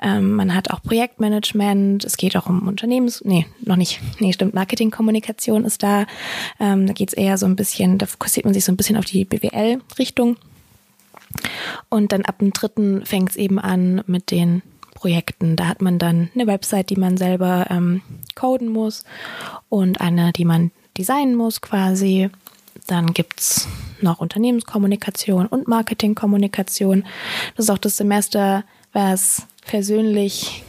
ähm, 0.00 0.34
man 0.34 0.54
hat 0.54 0.70
auch 0.70 0.82
Projektmanagement, 0.82 2.04
es 2.04 2.16
geht 2.16 2.36
auch 2.36 2.46
um 2.46 2.68
Unternehmens, 2.68 3.22
nee, 3.24 3.46
noch 3.64 3.76
nicht, 3.76 4.00
nee, 4.20 4.32
stimmt, 4.32 4.54
Marketingkommunikation 4.54 5.64
ist 5.64 5.82
da. 5.82 6.06
Ähm, 6.60 6.86
da 6.86 6.92
geht 6.92 7.08
es 7.08 7.14
eher 7.14 7.38
so 7.38 7.46
ein 7.46 7.56
bisschen, 7.56 7.98
da 7.98 8.06
fokussiert 8.06 8.44
man 8.44 8.54
sich 8.54 8.64
so 8.64 8.72
ein 8.72 8.76
bisschen 8.76 8.96
auf 8.96 9.04
die 9.04 9.24
BWL-Richtung. 9.24 10.36
Und 11.88 12.12
dann 12.12 12.24
ab 12.26 12.38
dem 12.38 12.52
dritten 12.52 13.06
fängt 13.06 13.30
es 13.30 13.36
eben 13.36 13.58
an 13.58 14.02
mit 14.06 14.30
den 14.30 14.62
Projekten. 15.02 15.56
Da 15.56 15.66
hat 15.66 15.82
man 15.82 15.98
dann 15.98 16.30
eine 16.32 16.46
Website, 16.46 16.90
die 16.90 16.96
man 16.96 17.16
selber 17.16 17.66
ähm, 17.70 18.02
coden 18.36 18.68
muss 18.68 19.02
und 19.68 20.00
eine, 20.00 20.32
die 20.32 20.44
man 20.44 20.70
designen 20.96 21.34
muss 21.34 21.60
quasi. 21.60 22.30
Dann 22.86 23.12
gibt's 23.12 23.66
noch 24.00 24.20
Unternehmenskommunikation 24.20 25.46
und 25.46 25.66
Marketingkommunikation. 25.66 27.04
Das 27.56 27.66
ist 27.66 27.70
auch 27.70 27.78
das 27.78 27.96
Semester, 27.96 28.62
was 28.92 29.48
persönlich, 29.66 30.62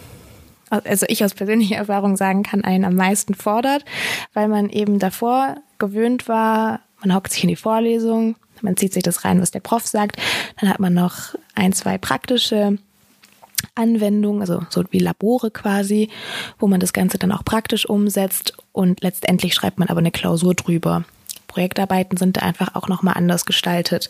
also 0.72 1.06
ich 1.10 1.24
aus 1.24 1.36
persönlicher 1.36 1.76
Erfahrung 1.76 2.18
sagen 2.18 2.42
kann, 2.42 2.64
einen 2.64 2.86
am 2.86 2.96
meisten 2.96 3.36
fordert, 3.36 3.86
weil 4.34 4.48
man 4.48 4.70
eben 4.70 4.98
davor 4.98 5.58
gewöhnt 5.78 6.28
war, 6.28 6.80
man 7.02 7.14
hockt 7.14 7.34
sich 7.34 7.44
in 7.44 7.50
die 7.50 7.56
Vorlesung, 7.56 8.36
man 8.62 8.78
zieht 8.78 8.94
sich 8.94 9.04
das 9.04 9.26
rein, 9.26 9.42
was 9.42 9.52
der 9.52 9.60
Prof 9.60 9.86
sagt, 9.86 10.20
dann 10.60 10.72
hat 10.72 10.80
man 10.80 10.96
noch 10.96 11.36
ein, 11.54 11.72
zwei 11.72 12.00
praktische 12.00 12.80
Anwendungen, 13.76 14.42
also 14.42 14.66
so 14.70 14.84
wie 14.92 15.00
Labore 15.00 15.52
quasi, 15.52 16.10
wo 16.60 16.68
man 16.68 16.80
das 16.80 16.94
Ganze 16.94 17.18
dann 17.18 17.32
auch 17.32 17.46
praktisch 17.46 17.88
umsetzt 17.88 18.54
und 18.72 19.02
letztendlich 19.02 19.54
schreibt 19.54 19.80
man 19.80 19.90
aber 19.90 20.00
eine 20.00 20.12
Klausur 20.12 20.54
drüber. 20.54 21.04
Projektarbeiten 21.48 22.18
sind 22.18 22.38
da 22.38 22.42
einfach 22.42 22.76
auch 22.76 22.88
nochmal 22.88 23.16
anders 23.16 23.46
gestaltet. 23.46 24.10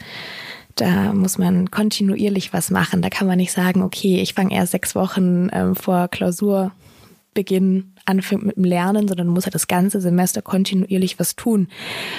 Da 0.75 1.13
muss 1.13 1.37
man 1.37 1.69
kontinuierlich 1.69 2.53
was 2.53 2.71
machen. 2.71 3.01
Da 3.01 3.09
kann 3.09 3.27
man 3.27 3.37
nicht 3.37 3.51
sagen, 3.51 3.83
okay, 3.83 4.21
ich 4.21 4.33
fange 4.33 4.55
erst 4.55 4.71
sechs 4.71 4.95
Wochen 4.95 5.49
ähm, 5.51 5.75
vor 5.75 6.07
Klausurbeginn 6.07 7.93
an 8.05 8.17
mit 8.17 8.57
dem 8.57 8.63
Lernen, 8.63 9.07
sondern 9.07 9.27
muss 9.27 9.45
ja 9.45 9.51
das 9.51 9.67
ganze 9.67 10.01
Semester 10.01 10.41
kontinuierlich 10.41 11.19
was 11.19 11.35
tun. 11.35 11.67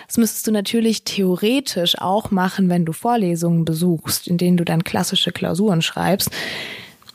Das 0.07 0.17
müsstest 0.19 0.47
du 0.47 0.53
natürlich 0.53 1.05
theoretisch 1.05 1.99
auch 1.99 2.31
machen, 2.31 2.69
wenn 2.69 2.85
du 2.85 2.93
Vorlesungen 2.93 3.65
besuchst, 3.65 4.29
in 4.29 4.39
denen 4.39 4.57
du 4.57 4.65
dann 4.65 4.85
klassische 4.85 5.33
Klausuren 5.33 5.83
schreibst. 5.83 6.31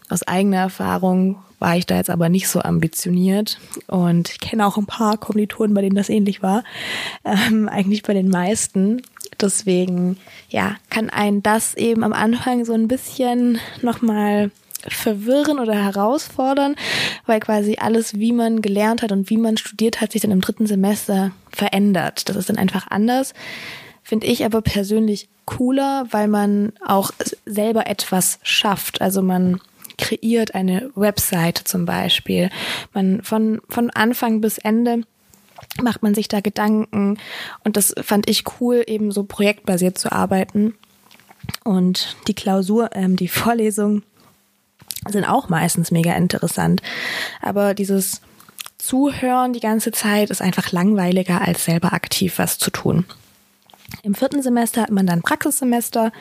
Aus 0.09 0.23
eigener 0.23 0.57
Erfahrung 0.57 1.37
war 1.59 1.75
ich 1.77 1.85
da 1.85 1.97
jetzt 1.97 2.09
aber 2.09 2.29
nicht 2.29 2.47
so 2.47 2.61
ambitioniert 2.61 3.59
und 3.87 4.29
ich 4.29 4.39
kenne 4.39 4.65
auch 4.65 4.77
ein 4.77 4.85
paar 4.85 5.17
Kommilitonen, 5.17 5.73
bei 5.73 5.81
denen 5.81 5.95
das 5.95 6.09
ähnlich 6.09 6.41
war. 6.41 6.63
Ähm, 7.25 7.67
eigentlich 7.69 8.03
bei 8.03 8.13
den 8.13 8.29
meisten. 8.29 9.01
Deswegen, 9.39 10.17
ja, 10.49 10.75
kann 10.89 11.09
einen 11.09 11.43
das 11.43 11.75
eben 11.75 12.03
am 12.03 12.13
Anfang 12.13 12.65
so 12.65 12.73
ein 12.73 12.87
bisschen 12.87 13.59
nochmal 13.81 14.51
verwirren 14.87 15.59
oder 15.59 15.73
herausfordern, 15.73 16.75
weil 17.25 17.39
quasi 17.39 17.77
alles, 17.79 18.15
wie 18.15 18.31
man 18.31 18.61
gelernt 18.61 19.01
hat 19.01 19.11
und 19.11 19.29
wie 19.29 19.37
man 19.37 19.57
studiert 19.57 19.99
hat, 19.99 20.13
sich 20.13 20.21
dann 20.21 20.31
im 20.31 20.41
dritten 20.41 20.67
Semester 20.67 21.31
verändert. 21.51 22.29
Das 22.29 22.37
ist 22.37 22.49
dann 22.49 22.57
einfach 22.57 22.87
anders. 22.89 23.33
Finde 24.03 24.27
ich 24.27 24.45
aber 24.45 24.61
persönlich 24.61 25.27
cooler, 25.45 26.07
weil 26.11 26.27
man 26.27 26.73
auch 26.85 27.11
selber 27.45 27.87
etwas 27.87 28.39
schafft. 28.43 29.01
Also 29.01 29.21
man 29.21 29.59
kreiert 29.99 30.55
eine 30.55 30.89
Webseite 30.95 31.63
zum 31.65 31.85
Beispiel. 31.85 32.49
Man 32.93 33.21
von, 33.21 33.61
von 33.69 33.91
Anfang 33.91 34.41
bis 34.41 34.57
Ende 34.57 35.03
macht 35.81 36.01
man 36.01 36.15
sich 36.15 36.27
da 36.27 36.39
Gedanken 36.39 37.17
und 37.63 37.77
das 37.77 37.93
fand 38.01 38.29
ich 38.29 38.45
cool, 38.59 38.83
eben 38.87 39.11
so 39.11 39.23
projektbasiert 39.23 39.97
zu 39.97 40.11
arbeiten. 40.11 40.73
Und 41.63 42.15
die 42.27 42.33
Klausur, 42.33 42.89
ähm, 42.93 43.15
die 43.15 43.27
Vorlesung 43.27 44.03
sind 45.07 45.25
auch 45.25 45.49
meistens 45.49 45.91
mega 45.91 46.13
interessant. 46.15 46.81
Aber 47.41 47.73
dieses 47.73 48.21
Zuhören 48.77 49.53
die 49.53 49.59
ganze 49.59 49.91
Zeit 49.91 50.29
ist 50.29 50.41
einfach 50.41 50.71
langweiliger, 50.71 51.41
als 51.41 51.65
selber 51.65 51.93
aktiv 51.93 52.37
was 52.37 52.57
zu 52.57 52.71
tun. 52.71 53.05
Im 54.03 54.15
vierten 54.15 54.41
Semester 54.41 54.81
hat 54.81 54.91
man 54.91 55.05
dann 55.05 55.21
Praxissemester. 55.21 56.11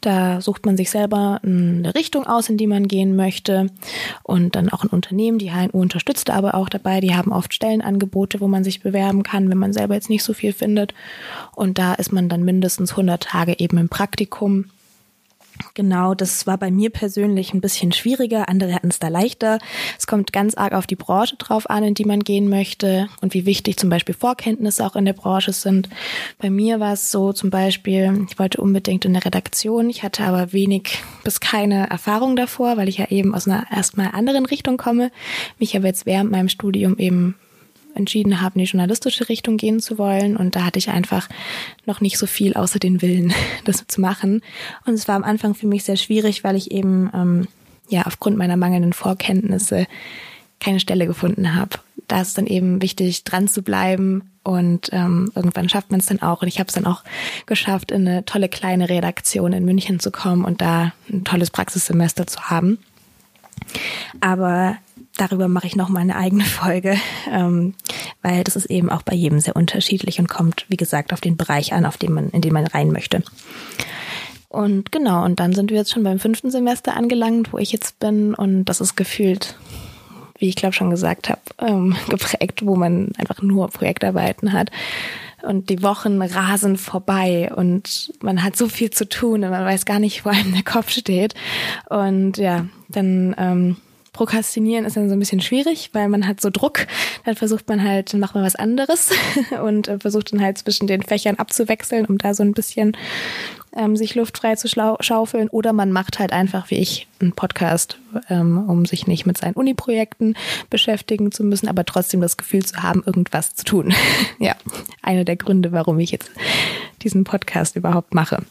Da 0.00 0.40
sucht 0.40 0.66
man 0.66 0.76
sich 0.76 0.90
selber 0.90 1.40
eine 1.42 1.94
Richtung 1.94 2.26
aus, 2.26 2.48
in 2.48 2.56
die 2.56 2.66
man 2.66 2.88
gehen 2.88 3.16
möchte. 3.16 3.68
Und 4.22 4.56
dann 4.56 4.68
auch 4.68 4.84
ein 4.84 4.90
Unternehmen, 4.90 5.38
die 5.38 5.52
HNU 5.52 5.80
unterstützt 5.80 6.30
aber 6.30 6.54
auch 6.54 6.68
dabei. 6.68 7.00
Die 7.00 7.14
haben 7.14 7.32
oft 7.32 7.54
Stellenangebote, 7.54 8.40
wo 8.40 8.48
man 8.48 8.64
sich 8.64 8.82
bewerben 8.82 9.22
kann, 9.22 9.50
wenn 9.50 9.58
man 9.58 9.72
selber 9.72 9.94
jetzt 9.94 10.10
nicht 10.10 10.24
so 10.24 10.34
viel 10.34 10.52
findet. 10.52 10.94
Und 11.54 11.78
da 11.78 11.94
ist 11.94 12.12
man 12.12 12.28
dann 12.28 12.44
mindestens 12.44 12.92
100 12.92 13.22
Tage 13.22 13.58
eben 13.58 13.78
im 13.78 13.88
Praktikum 13.88 14.66
Genau, 15.74 16.14
das 16.14 16.46
war 16.46 16.58
bei 16.58 16.70
mir 16.70 16.90
persönlich 16.90 17.54
ein 17.54 17.60
bisschen 17.60 17.92
schwieriger. 17.92 18.48
Andere 18.48 18.74
hatten 18.74 18.88
es 18.88 18.98
da 18.98 19.08
leichter. 19.08 19.58
Es 19.98 20.06
kommt 20.06 20.32
ganz 20.32 20.54
arg 20.54 20.72
auf 20.74 20.86
die 20.86 20.96
Branche 20.96 21.36
drauf 21.36 21.68
an, 21.70 21.84
in 21.84 21.94
die 21.94 22.04
man 22.04 22.20
gehen 22.20 22.48
möchte 22.48 23.08
und 23.20 23.34
wie 23.34 23.46
wichtig 23.46 23.78
zum 23.78 23.90
Beispiel 23.90 24.14
Vorkenntnisse 24.14 24.84
auch 24.84 24.96
in 24.96 25.04
der 25.04 25.12
Branche 25.12 25.52
sind. 25.52 25.88
Bei 26.38 26.50
mir 26.50 26.80
war 26.80 26.92
es 26.92 27.10
so 27.10 27.32
zum 27.32 27.50
Beispiel, 27.50 28.26
ich 28.28 28.38
wollte 28.38 28.60
unbedingt 28.60 29.04
in 29.04 29.14
der 29.14 29.24
Redaktion. 29.24 29.88
Ich 29.90 30.02
hatte 30.02 30.24
aber 30.24 30.52
wenig 30.52 31.02
bis 31.24 31.40
keine 31.40 31.88
Erfahrung 31.90 32.36
davor, 32.36 32.76
weil 32.76 32.88
ich 32.88 32.98
ja 32.98 33.10
eben 33.10 33.34
aus 33.34 33.46
einer 33.46 33.66
erstmal 33.70 34.10
anderen 34.12 34.46
Richtung 34.46 34.76
komme. 34.76 35.10
Mich 35.58 35.76
aber 35.76 35.86
jetzt 35.86 36.06
während 36.06 36.30
meinem 36.30 36.48
Studium 36.48 36.98
eben 36.98 37.36
entschieden 37.94 38.40
habe, 38.40 38.58
in 38.58 38.64
die 38.64 38.70
journalistische 38.70 39.28
Richtung 39.28 39.56
gehen 39.56 39.80
zu 39.80 39.98
wollen. 39.98 40.36
Und 40.36 40.56
da 40.56 40.64
hatte 40.64 40.78
ich 40.78 40.90
einfach 40.90 41.28
noch 41.86 42.00
nicht 42.00 42.18
so 42.18 42.26
viel 42.26 42.54
außer 42.54 42.78
den 42.78 43.02
Willen, 43.02 43.32
das 43.64 43.86
zu 43.86 44.00
machen. 44.00 44.42
Und 44.86 44.94
es 44.94 45.08
war 45.08 45.16
am 45.16 45.24
Anfang 45.24 45.54
für 45.54 45.66
mich 45.66 45.84
sehr 45.84 45.96
schwierig, 45.96 46.44
weil 46.44 46.56
ich 46.56 46.70
eben 46.70 47.10
ähm, 47.14 47.48
ja 47.88 48.02
aufgrund 48.02 48.36
meiner 48.36 48.56
mangelnden 48.56 48.92
Vorkenntnisse 48.92 49.86
keine 50.60 50.80
Stelle 50.80 51.06
gefunden 51.06 51.54
habe. 51.54 51.78
Da 52.08 52.20
ist 52.20 52.28
es 52.28 52.34
dann 52.34 52.46
eben 52.46 52.82
wichtig, 52.82 53.24
dran 53.24 53.48
zu 53.48 53.62
bleiben 53.62 54.30
und 54.44 54.90
ähm, 54.92 55.30
irgendwann 55.34 55.68
schafft 55.68 55.90
man 55.90 56.00
es 56.00 56.06
dann 56.06 56.22
auch. 56.22 56.42
Und 56.42 56.48
ich 56.48 56.58
habe 56.58 56.68
es 56.68 56.74
dann 56.74 56.86
auch 56.86 57.04
geschafft, 57.46 57.90
in 57.90 58.06
eine 58.06 58.24
tolle 58.24 58.48
kleine 58.48 58.88
Redaktion 58.88 59.52
in 59.52 59.64
München 59.64 60.00
zu 60.00 60.10
kommen 60.10 60.44
und 60.44 60.60
da 60.60 60.92
ein 61.10 61.24
tolles 61.24 61.50
Praxissemester 61.50 62.26
zu 62.26 62.40
haben. 62.42 62.78
Aber 64.20 64.76
darüber 65.16 65.48
mache 65.48 65.66
ich 65.66 65.76
noch 65.76 65.88
mal 65.88 66.00
eine 66.00 66.16
eigene 66.16 66.44
Folge, 66.44 66.96
ähm, 67.30 67.74
weil 68.22 68.44
das 68.44 68.56
ist 68.56 68.66
eben 68.66 68.90
auch 68.90 69.02
bei 69.02 69.14
jedem 69.14 69.40
sehr 69.40 69.56
unterschiedlich 69.56 70.18
und 70.18 70.28
kommt, 70.28 70.66
wie 70.68 70.76
gesagt, 70.76 71.12
auf 71.12 71.20
den 71.20 71.36
Bereich 71.36 71.72
an, 71.72 71.86
auf 71.86 71.96
den 71.96 72.12
man, 72.12 72.30
in 72.30 72.40
den 72.40 72.52
man 72.52 72.66
rein 72.66 72.90
möchte. 72.90 73.22
Und 74.48 74.92
genau, 74.92 75.24
und 75.24 75.40
dann 75.40 75.54
sind 75.54 75.70
wir 75.70 75.78
jetzt 75.78 75.92
schon 75.92 76.02
beim 76.02 76.18
fünften 76.18 76.50
Semester 76.50 76.94
angelangt, 76.94 77.52
wo 77.52 77.58
ich 77.58 77.72
jetzt 77.72 77.98
bin, 78.00 78.34
und 78.34 78.66
das 78.66 78.82
ist 78.82 78.96
gefühlt, 78.96 79.56
wie 80.38 80.48
ich 80.48 80.56
glaube 80.56 80.74
schon 80.74 80.90
gesagt 80.90 81.30
habe, 81.30 81.40
ähm, 81.58 81.96
geprägt, 82.08 82.66
wo 82.66 82.76
man 82.76 83.12
einfach 83.16 83.40
nur 83.40 83.68
Projektarbeiten 83.68 84.52
hat. 84.52 84.70
Und 85.42 85.70
die 85.70 85.82
Wochen 85.82 86.22
rasen 86.22 86.76
vorbei 86.76 87.50
und 87.52 88.12
man 88.20 88.44
hat 88.44 88.56
so 88.56 88.68
viel 88.68 88.90
zu 88.90 89.08
tun 89.08 89.42
und 89.42 89.50
man 89.50 89.64
weiß 89.64 89.86
gar 89.86 89.98
nicht, 89.98 90.24
wo 90.24 90.28
einem 90.28 90.52
der 90.52 90.62
Kopf 90.62 90.90
steht. 90.90 91.34
Und 91.88 92.36
ja, 92.36 92.66
dann 92.88 93.34
ähm, 93.38 93.76
Prokrastinieren 94.12 94.84
ist 94.84 94.96
dann 94.96 95.08
so 95.08 95.16
ein 95.16 95.18
bisschen 95.18 95.40
schwierig, 95.40 95.90
weil 95.94 96.08
man 96.10 96.26
hat 96.26 96.40
so 96.40 96.50
Druck. 96.50 96.86
Dann 97.24 97.34
versucht 97.34 97.66
man 97.68 97.82
halt, 97.82 98.12
dann 98.12 98.20
macht 98.20 98.34
man 98.34 98.44
was 98.44 98.56
anderes 98.56 99.10
und 99.64 99.88
äh, 99.88 99.98
versucht 99.98 100.32
dann 100.32 100.42
halt 100.42 100.58
zwischen 100.58 100.86
den 100.86 101.02
Fächern 101.02 101.36
abzuwechseln, 101.36 102.04
um 102.04 102.18
da 102.18 102.34
so 102.34 102.42
ein 102.42 102.52
bisschen 102.52 102.94
ähm, 103.74 103.96
sich 103.96 104.14
luftfrei 104.14 104.56
zu 104.56 104.68
schaufeln. 104.68 105.48
Oder 105.48 105.72
man 105.72 105.92
macht 105.92 106.18
halt 106.18 106.30
einfach, 106.32 106.70
wie 106.70 106.76
ich, 106.76 107.08
einen 107.20 107.32
Podcast, 107.32 107.96
ähm, 108.28 108.68
um 108.68 108.84
sich 108.84 109.06
nicht 109.06 109.24
mit 109.24 109.38
seinen 109.38 109.54
Uni-Projekten 109.54 110.34
beschäftigen 110.68 111.32
zu 111.32 111.42
müssen, 111.42 111.68
aber 111.68 111.86
trotzdem 111.86 112.20
das 112.20 112.36
Gefühl 112.36 112.66
zu 112.66 112.82
haben, 112.82 113.02
irgendwas 113.06 113.54
zu 113.54 113.64
tun. 113.64 113.94
ja, 114.38 114.56
einer 115.00 115.24
der 115.24 115.36
Gründe, 115.36 115.72
warum 115.72 115.98
ich 115.98 116.10
jetzt 116.10 116.30
diesen 117.00 117.24
Podcast 117.24 117.76
überhaupt 117.76 118.12
mache. 118.12 118.44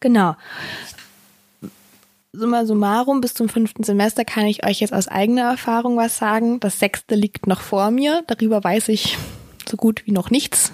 Genau 0.00 0.36
summa 2.32 2.64
summarum, 2.64 3.20
bis 3.20 3.34
zum 3.34 3.48
fünften 3.48 3.82
Semester 3.82 4.24
kann 4.24 4.46
ich 4.46 4.64
euch 4.64 4.80
jetzt 4.80 4.92
aus 4.92 5.08
eigener 5.08 5.50
Erfahrung 5.50 5.96
was 5.96 6.18
sagen. 6.18 6.60
Das 6.60 6.78
sechste 6.78 7.14
liegt 7.14 7.46
noch 7.46 7.60
vor 7.60 7.90
mir. 7.90 8.22
Darüber 8.26 8.62
weiß 8.62 8.88
ich 8.88 9.18
so 9.68 9.76
gut 9.76 10.02
wie 10.06 10.12
noch 10.12 10.30
nichts. 10.30 10.70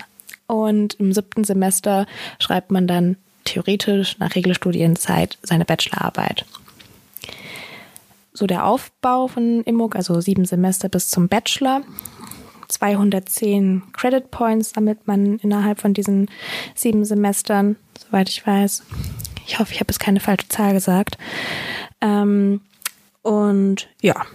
Und 0.46 0.94
im 0.94 1.12
siebten 1.12 1.44
Semester 1.44 2.06
schreibt 2.38 2.70
man 2.70 2.86
dann 2.86 3.16
theoretisch 3.44 4.18
nach 4.18 4.34
Regelstudienzeit 4.34 5.38
seine 5.42 5.64
Bachelorarbeit. 5.64 6.44
So 8.32 8.46
der 8.46 8.66
Aufbau 8.66 9.28
von 9.28 9.62
IMUG, 9.62 9.96
also 9.96 10.20
sieben 10.20 10.44
Semester 10.44 10.88
bis 10.88 11.08
zum 11.08 11.28
Bachelor. 11.28 11.82
210 12.68 13.82
Credit 13.92 14.30
Points 14.30 14.70
sammelt 14.70 15.06
man 15.06 15.38
innerhalb 15.38 15.80
von 15.80 15.94
diesen 15.94 16.28
sieben 16.74 17.04
Semestern, 17.04 17.76
soweit 17.98 18.28
ich 18.28 18.46
weiß. 18.46 18.82
Ich 19.46 19.59
hoffe, 19.59 19.72
ich 19.72 19.80
habe 19.80 19.90
jetzt 19.90 20.00
keine 20.00 20.20
falsche 20.20 20.48
Zahl 20.48 20.72
gesagt. 20.72 21.18
Ähm, 22.00 22.61
und 23.22 23.88
ja, 24.00 24.26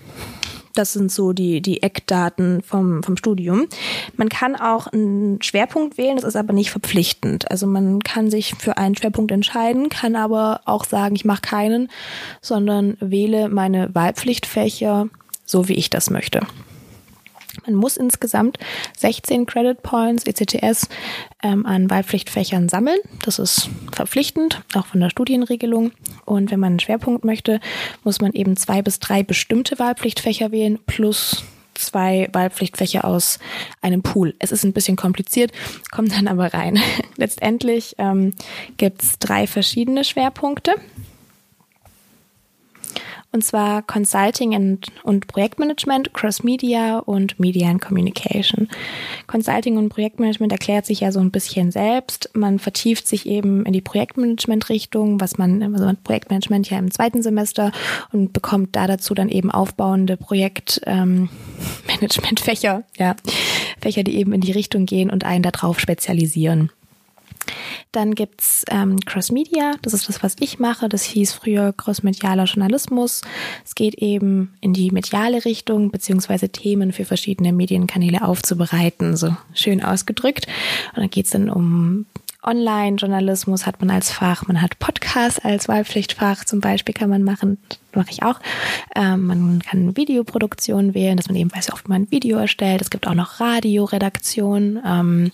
das 0.73 0.93
sind 0.93 1.11
so 1.11 1.33
die, 1.33 1.61
die 1.61 1.83
Eckdaten 1.83 2.61
vom, 2.61 3.03
vom 3.03 3.17
Studium. 3.17 3.67
Man 4.15 4.29
kann 4.29 4.55
auch 4.55 4.87
einen 4.87 5.41
Schwerpunkt 5.41 5.97
wählen, 5.97 6.15
das 6.15 6.25
ist 6.25 6.35
aber 6.35 6.53
nicht 6.53 6.71
verpflichtend. 6.71 7.51
Also 7.51 7.67
man 7.67 7.99
kann 7.99 8.29
sich 8.29 8.55
für 8.55 8.77
einen 8.77 8.95
Schwerpunkt 8.95 9.31
entscheiden, 9.31 9.89
kann 9.89 10.15
aber 10.15 10.61
auch 10.65 10.85
sagen, 10.85 11.15
ich 11.15 11.25
mache 11.25 11.41
keinen, 11.41 11.89
sondern 12.41 12.97
wähle 12.99 13.49
meine 13.49 13.93
Wahlpflichtfächer 13.93 15.09
so, 15.45 15.67
wie 15.67 15.75
ich 15.75 15.89
das 15.89 16.09
möchte. 16.09 16.41
Man 17.65 17.75
muss 17.75 17.97
insgesamt 17.97 18.57
16 18.97 19.45
Credit 19.45 19.81
Points 19.81 20.25
ECTS 20.25 20.87
ähm, 21.43 21.65
an 21.65 21.89
Wahlpflichtfächern 21.89 22.69
sammeln. 22.69 22.99
Das 23.23 23.39
ist 23.39 23.69
verpflichtend, 23.91 24.61
auch 24.73 24.85
von 24.85 24.99
der 24.99 25.09
Studienregelung. 25.09 25.91
Und 26.25 26.51
wenn 26.51 26.59
man 26.59 26.73
einen 26.73 26.79
Schwerpunkt 26.79 27.25
möchte, 27.25 27.59
muss 28.03 28.21
man 28.21 28.33
eben 28.33 28.55
zwei 28.57 28.81
bis 28.81 28.99
drei 28.99 29.23
bestimmte 29.23 29.79
Wahlpflichtfächer 29.79 30.51
wählen 30.51 30.79
plus 30.85 31.43
zwei 31.73 32.29
Wahlpflichtfächer 32.31 33.05
aus 33.05 33.39
einem 33.81 34.03
Pool. 34.03 34.35
Es 34.39 34.51
ist 34.51 34.63
ein 34.63 34.73
bisschen 34.73 34.95
kompliziert, 34.95 35.51
kommt 35.91 36.15
dann 36.15 36.27
aber 36.27 36.53
rein. 36.53 36.79
Letztendlich 37.17 37.95
ähm, 37.97 38.33
gibt 38.77 39.01
es 39.03 39.19
drei 39.19 39.47
verschiedene 39.47 40.03
Schwerpunkte 40.03 40.75
und 43.33 43.43
zwar 43.43 43.81
Consulting 43.81 44.55
und, 44.55 44.87
und 45.03 45.27
Projektmanagement, 45.27 46.13
Cross 46.13 46.43
Media 46.43 46.99
und 46.99 47.39
Media 47.39 47.69
and 47.69 47.81
Communication. 47.81 48.67
Consulting 49.27 49.77
und 49.77 49.87
Projektmanagement 49.89 50.51
erklärt 50.51 50.85
sich 50.85 50.99
ja 50.99 51.13
so 51.13 51.19
ein 51.19 51.31
bisschen 51.31 51.71
selbst. 51.71 52.29
Man 52.33 52.59
vertieft 52.59 53.07
sich 53.07 53.25
eben 53.25 53.65
in 53.65 53.73
die 53.73 53.81
Projektmanagement-Richtung, 53.81 55.19
was 55.21 55.37
man, 55.37 55.63
also 55.73 55.89
Projektmanagement 56.03 56.69
ja 56.69 56.77
im 56.77 56.91
zweiten 56.91 57.21
Semester 57.21 57.71
und 58.11 58.33
bekommt 58.33 58.75
da 58.75 58.87
dazu 58.87 59.13
dann 59.13 59.29
eben 59.29 59.49
aufbauende 59.49 60.17
Projektmanagement-Fächer, 60.17 62.75
ähm, 62.75 62.83
ja, 62.97 63.15
Fächer, 63.79 64.03
die 64.03 64.17
eben 64.17 64.33
in 64.33 64.41
die 64.41 64.51
Richtung 64.51 64.85
gehen 64.85 65.09
und 65.09 65.23
einen 65.23 65.43
darauf 65.43 65.79
spezialisieren. 65.79 66.69
Dann 67.91 68.15
gibt's 68.15 68.63
ähm, 68.69 68.99
Cross 68.99 69.31
Media, 69.31 69.73
das 69.81 69.93
ist 69.93 70.09
das, 70.09 70.23
was 70.23 70.35
ich 70.39 70.59
mache. 70.59 70.89
Das 70.89 71.03
hieß 71.03 71.33
früher 71.33 71.73
crossmedialer 71.73 72.45
Journalismus. 72.45 73.21
Es 73.65 73.75
geht 73.75 73.95
eben 73.95 74.53
in 74.61 74.73
die 74.73 74.91
mediale 74.91 75.45
Richtung, 75.45 75.91
beziehungsweise 75.91 76.49
Themen 76.49 76.91
für 76.91 77.05
verschiedene 77.05 77.53
Medienkanäle 77.53 78.23
aufzubereiten, 78.23 79.15
so 79.15 79.35
schön 79.53 79.83
ausgedrückt. 79.83 80.47
Und 80.95 81.01
dann 81.03 81.09
geht's 81.09 81.31
dann 81.31 81.49
um 81.49 82.05
Online-Journalismus 82.43 83.67
hat 83.67 83.81
man 83.81 83.91
als 83.91 84.11
Fach, 84.11 84.47
man 84.47 84.61
hat 84.63 84.79
Podcast 84.79 85.45
als 85.45 85.67
Wahlpflichtfach 85.67 86.43
zum 86.43 86.59
Beispiel 86.59 86.95
kann 86.95 87.09
man 87.09 87.21
machen 87.21 87.59
mache 87.95 88.11
ich 88.11 88.23
auch. 88.23 88.39
Ähm, 88.95 89.25
man 89.25 89.61
kann 89.61 89.95
Videoproduktion 89.95 90.93
wählen, 90.93 91.17
dass 91.17 91.27
man 91.27 91.35
eben 91.35 91.53
weiß, 91.53 91.67
wie 91.67 91.73
oft 91.73 91.87
man 91.87 92.03
ein 92.03 92.11
Video 92.11 92.37
erstellt. 92.37 92.81
Es 92.81 92.89
gibt 92.89 93.07
auch 93.07 93.13
noch 93.13 93.39
Radioredaktion. 93.39 94.79
Ähm, 94.85 95.31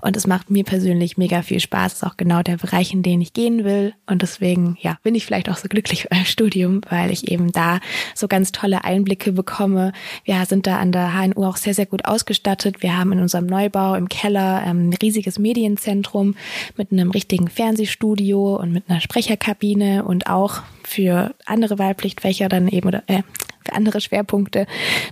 und 0.00 0.16
es 0.16 0.26
macht 0.26 0.50
mir 0.50 0.62
persönlich 0.62 1.16
mega 1.16 1.42
viel 1.42 1.58
Spaß. 1.58 1.92
Das 1.92 2.02
ist 2.02 2.08
auch 2.08 2.16
genau 2.16 2.42
der 2.42 2.58
Bereich, 2.58 2.92
in 2.92 3.02
den 3.02 3.20
ich 3.20 3.32
gehen 3.32 3.64
will. 3.64 3.92
Und 4.06 4.22
deswegen, 4.22 4.76
ja, 4.80 4.98
bin 5.02 5.16
ich 5.16 5.26
vielleicht 5.26 5.48
auch 5.48 5.56
so 5.56 5.68
glücklich 5.68 6.06
beim 6.10 6.24
Studium, 6.24 6.80
weil 6.88 7.10
ich 7.10 7.30
eben 7.30 7.50
da 7.50 7.80
so 8.14 8.28
ganz 8.28 8.52
tolle 8.52 8.84
Einblicke 8.84 9.32
bekomme. 9.32 9.92
Wir 10.24 10.44
sind 10.46 10.66
da 10.66 10.78
an 10.78 10.92
der 10.92 11.12
HNU 11.12 11.44
auch 11.44 11.56
sehr, 11.56 11.74
sehr 11.74 11.86
gut 11.86 12.04
ausgestattet. 12.04 12.82
Wir 12.82 12.96
haben 12.96 13.12
in 13.12 13.20
unserem 13.20 13.46
Neubau 13.46 13.94
im 13.94 14.08
Keller 14.08 14.62
ähm, 14.64 14.90
ein 14.90 14.94
riesiges 14.94 15.38
Medienzentrum 15.38 16.36
mit 16.76 16.92
einem 16.92 17.10
richtigen 17.10 17.48
Fernsehstudio 17.48 18.56
und 18.56 18.72
mit 18.72 18.88
einer 18.88 19.00
Sprecherkabine 19.00 20.04
und 20.04 20.28
auch 20.28 20.62
für 20.84 21.34
andere 21.46 21.75
Wahlpflichtfächer 21.78 22.48
dann 22.48 22.68
eben 22.68 22.88
oder 22.88 23.02
äh, 23.06 23.22
für 23.66 23.74
andere 23.74 24.00
Schwerpunkte. 24.00 24.66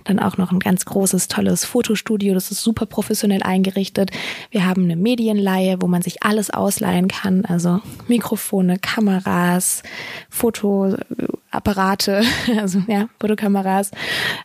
Dann 0.05 0.19
auch 0.19 0.37
noch 0.37 0.51
ein 0.51 0.59
ganz 0.59 0.85
großes, 0.85 1.27
tolles 1.27 1.65
Fotostudio. 1.65 2.33
Das 2.33 2.51
ist 2.51 2.61
super 2.61 2.85
professionell 2.85 3.43
eingerichtet. 3.43 4.11
Wir 4.51 4.65
haben 4.65 4.83
eine 4.83 4.95
Medienleihe, 4.95 5.81
wo 5.81 5.87
man 5.87 6.01
sich 6.01 6.23
alles 6.23 6.49
ausleihen 6.49 7.07
kann. 7.07 7.45
Also 7.45 7.81
Mikrofone, 8.07 8.79
Kameras, 8.79 9.83
Fotoapparate, 10.29 12.23
also 12.59 12.81
ja, 12.87 13.09
Fotokameras. 13.19 13.91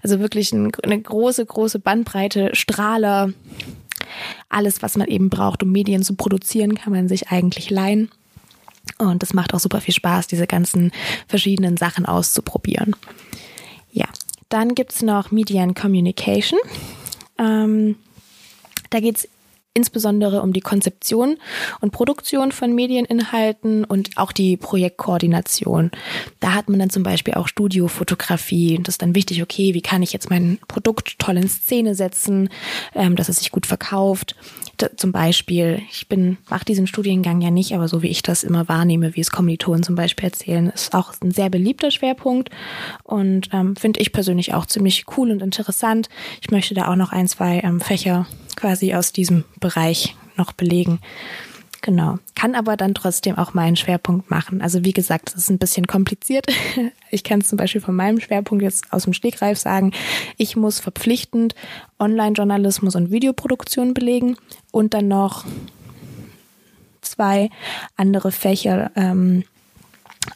Also 0.03 0.19
wirklich 0.21 0.53
ein, 0.53 0.73
eine 0.83 1.01
große, 1.01 1.47
große 1.47 1.79
Bandbreite, 1.79 2.51
Strahler. 2.55 3.33
Alles, 4.49 4.83
was 4.83 4.97
man 4.97 5.07
eben 5.07 5.31
braucht, 5.31 5.63
um 5.63 5.71
Medien 5.71 6.03
zu 6.03 6.17
produzieren, 6.17 6.75
kann 6.75 6.93
man 6.93 7.09
sich 7.09 7.29
eigentlich 7.29 7.71
leihen. 7.71 8.11
Und 8.99 9.23
es 9.23 9.33
macht 9.33 9.55
auch 9.55 9.61
super 9.61 9.81
viel 9.81 9.95
Spaß, 9.95 10.27
diese 10.27 10.47
ganzen 10.47 10.93
verschiedenen 11.27 11.77
Sachen 11.77 12.07
auszuprobieren. 12.07 12.95
Ja, 13.93 14.07
dann 14.49 14.75
gibt's 14.75 15.03
noch 15.03 15.31
Media 15.31 15.63
and 15.63 15.79
Communication. 15.79 16.59
Ähm, 17.39 17.97
da 18.91 19.01
geht's 19.01 19.29
insbesondere 19.73 20.43
um 20.43 20.53
die 20.53 20.61
Konzeption 20.61 21.37
und 21.81 21.93
Produktion 21.93 22.51
von 22.51 22.75
Medieninhalten 22.75 23.85
und 23.85 24.11
auch 24.17 24.33
die 24.33 24.57
Projektkoordination. 24.57 25.93
Da 26.41 26.55
hat 26.55 26.69
man 26.69 26.81
dann 26.81 26.91
zum 26.91 27.05
Beispiel 27.05 27.35
auch 27.35 27.47
Studiofotografie. 27.47 28.81
Das 28.83 28.95
ist 28.95 29.03
dann 29.03 29.15
wichtig, 29.15 29.43
okay, 29.43 29.75
wie 29.75 29.81
kann 29.81 30.03
ich 30.03 30.13
jetzt 30.13 30.29
mein 30.29 30.59
Produkt 30.67 31.19
toll 31.19 31.37
in 31.37 31.49
Szene 31.49 31.95
setzen, 31.95 32.49
ähm, 32.95 33.15
dass 33.15 33.29
es 33.29 33.39
sich 33.39 33.53
gut 33.53 33.67
verkauft. 33.67 34.35
Zum 34.97 35.13
Beispiel, 35.13 35.83
ich 35.91 36.09
bin, 36.09 36.39
mache 36.49 36.65
diesen 36.65 36.87
Studiengang 36.87 37.41
ja 37.41 37.51
nicht, 37.51 37.75
aber 37.75 37.89
so 37.89 38.03
wie 38.03 38.09
ich 38.09 38.23
das 38.23 38.45
immer 38.45 38.69
wahrnehme, 38.69 39.15
wie 39.17 39.21
es 39.21 39.31
Kommilitonen 39.31 39.83
zum 39.83 39.95
Beispiel 39.95 40.27
erzählen, 40.27 40.69
ist 40.69 40.95
auch 40.95 41.13
ein 41.23 41.31
sehr 41.31 41.51
beliebter 41.51 41.91
Schwerpunkt 41.91 42.51
und 43.03 43.49
ähm, 43.53 43.77
finde 43.77 44.01
ich 44.01 44.13
persönlich 44.13 44.55
auch 44.55 44.67
ziemlich 44.67 45.05
cool 45.17 45.31
und 45.31 45.43
interessant. 45.43 46.09
Ich 46.41 46.51
möchte 46.51 46.75
da 46.75 46.89
auch 46.89 46.97
noch 46.97 47.13
ein, 47.13 47.29
zwei 47.29 47.61
ähm, 47.65 47.81
Fächer 47.81 48.27
quasi 48.57 48.95
aus 48.95 49.13
diesem 49.13 49.45
Bereich 49.59 50.17
noch 50.37 50.53
belegen. 50.53 51.01
Genau. 51.83 52.19
Kann 52.35 52.55
aber 52.55 52.77
dann 52.77 52.95
trotzdem 52.95 53.39
auch 53.39 53.55
meinen 53.55 53.77
Schwerpunkt 53.77 54.31
machen. 54.31 54.61
Also 54.61 54.85
wie 54.85 54.93
gesagt, 54.93 55.29
das 55.29 55.43
ist 55.43 55.51
ein 55.51 55.59
bisschen 55.59 55.87
kompliziert. 55.87 56.47
Ich 57.13 57.25
kann 57.25 57.41
es 57.41 57.49
zum 57.49 57.57
Beispiel 57.57 57.81
von 57.81 57.97
meinem 57.97 58.21
Schwerpunkt 58.21 58.63
jetzt 58.63 58.93
aus 58.93 59.03
dem 59.03 59.13
Stegreif 59.13 59.59
sagen. 59.59 59.91
Ich 60.37 60.55
muss 60.55 60.79
verpflichtend 60.79 61.57
Online-Journalismus 61.99 62.95
und 62.95 63.11
Videoproduktion 63.11 63.95
belegen 63.95 64.37
und 64.71 64.95
dann 64.95 65.09
noch 65.09 65.45
zwei 67.01 67.51
andere 67.97 68.31
Fächer 68.31 68.93
ähm, 68.95 69.43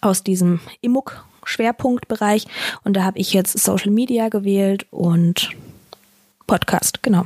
aus 0.01 0.25
diesem 0.25 0.59
IMUG-Schwerpunktbereich. 0.81 2.47
Und 2.83 2.95
da 2.95 3.05
habe 3.05 3.21
ich 3.21 3.33
jetzt 3.33 3.57
Social 3.57 3.93
Media 3.93 4.29
gewählt 4.29 4.89
und 4.91 5.51
Podcast, 6.49 7.05
genau. 7.05 7.25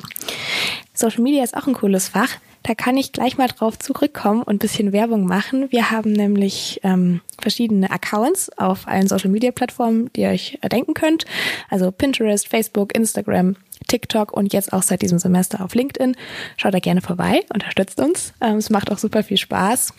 Social 0.93 1.23
Media 1.23 1.43
ist 1.43 1.57
auch 1.57 1.67
ein 1.67 1.75
cooles 1.75 2.09
Fach. 2.09 2.29
Da 2.69 2.75
kann 2.75 2.99
ich 2.99 3.13
gleich 3.13 3.39
mal 3.39 3.49
drauf 3.49 3.79
zurückkommen 3.79 4.43
und 4.43 4.57
ein 4.57 4.59
bisschen 4.59 4.93
Werbung 4.93 5.25
machen. 5.25 5.71
Wir 5.71 5.91
haben 5.91 6.13
nämlich 6.13 6.81
ähm, 6.83 7.23
verschiedene 7.41 7.91
Accounts 7.91 8.51
auf 8.59 8.87
allen 8.87 9.09
Social 9.09 9.31
Media 9.31 9.53
Plattformen, 9.53 10.11
die 10.15 10.21
ihr 10.21 10.29
euch 10.29 10.59
erdenken 10.61 10.93
könnt. 10.93 11.25
Also 11.71 11.91
Pinterest, 11.91 12.47
Facebook, 12.47 12.95
Instagram, 12.95 13.57
TikTok 13.87 14.35
und 14.35 14.53
jetzt 14.53 14.75
auch 14.75 14.83
seit 14.83 15.01
diesem 15.01 15.19
Semester 15.19 15.65
auf 15.65 15.75
LinkedIn. 15.75 16.15
Schaut 16.59 16.75
da 16.75 16.79
gerne 16.79 17.01
vorbei, 17.01 17.41
unterstützt 17.55 17.99
uns. 18.01 18.35
Ähm, 18.43 18.57
es 18.57 18.69
macht 18.69 18.93
auch 18.93 18.99
super 18.99 19.23
viel 19.23 19.39
Spaß. 19.39 19.95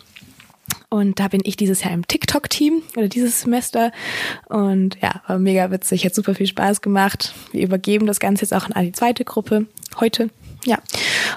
Und 0.90 1.20
da 1.20 1.28
bin 1.28 1.42
ich 1.46 1.58
dieses 1.58 1.84
Jahr 1.84 1.94
im 1.94 2.06
TikTok-Team 2.06 2.84
oder 2.96 3.08
dieses 3.08 3.42
Semester. 3.42 3.92
Und 4.48 4.96
ja, 5.02 5.24
war 5.26 5.40
mega 5.40 5.72
witzig, 5.72 6.06
hat 6.06 6.14
super 6.14 6.36
viel 6.36 6.46
Spaß 6.46 6.82
gemacht. 6.82 7.34
Wir 7.52 7.64
übergeben 7.64 8.06
das 8.06 8.20
Ganze 8.20 8.44
jetzt 8.44 8.54
auch 8.54 8.70
an 8.70 8.86
die 8.86 8.92
zweite 8.92 9.26
Gruppe 9.26 9.66
heute. 10.00 10.30
Ja. 10.66 10.78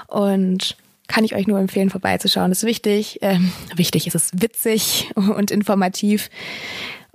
Und 0.05 0.77
kann 1.13 1.25
ich 1.25 1.35
euch 1.35 1.45
nur 1.45 1.59
empfehlen, 1.59 1.91
vorbeizuschauen. 1.91 2.49
Das 2.49 2.63
ist 2.63 2.67
wichtig. 2.67 3.19
Ähm, 3.21 3.51
wichtig 3.75 4.07
ist 4.07 4.15
es 4.15 4.31
witzig 4.33 5.11
und 5.15 5.51
informativ. 5.51 6.31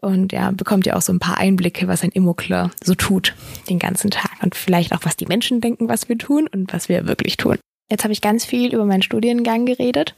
Und 0.00 0.32
ja, 0.32 0.52
bekommt 0.52 0.86
ihr 0.86 0.96
auch 0.96 1.02
so 1.02 1.12
ein 1.12 1.18
paar 1.18 1.38
Einblicke, 1.38 1.88
was 1.88 2.04
ein 2.04 2.10
Immokler 2.10 2.70
so 2.84 2.94
tut 2.94 3.34
den 3.68 3.80
ganzen 3.80 4.12
Tag. 4.12 4.30
Und 4.40 4.54
vielleicht 4.54 4.92
auch, 4.92 5.00
was 5.02 5.16
die 5.16 5.26
Menschen 5.26 5.60
denken, 5.60 5.88
was 5.88 6.08
wir 6.08 6.16
tun 6.16 6.46
und 6.46 6.72
was 6.72 6.88
wir 6.88 7.08
wirklich 7.08 7.36
tun. 7.36 7.56
Jetzt 7.90 8.04
habe 8.04 8.12
ich 8.12 8.20
ganz 8.20 8.44
viel 8.44 8.72
über 8.72 8.84
meinen 8.84 9.02
Studiengang 9.02 9.66
geredet. 9.66 10.14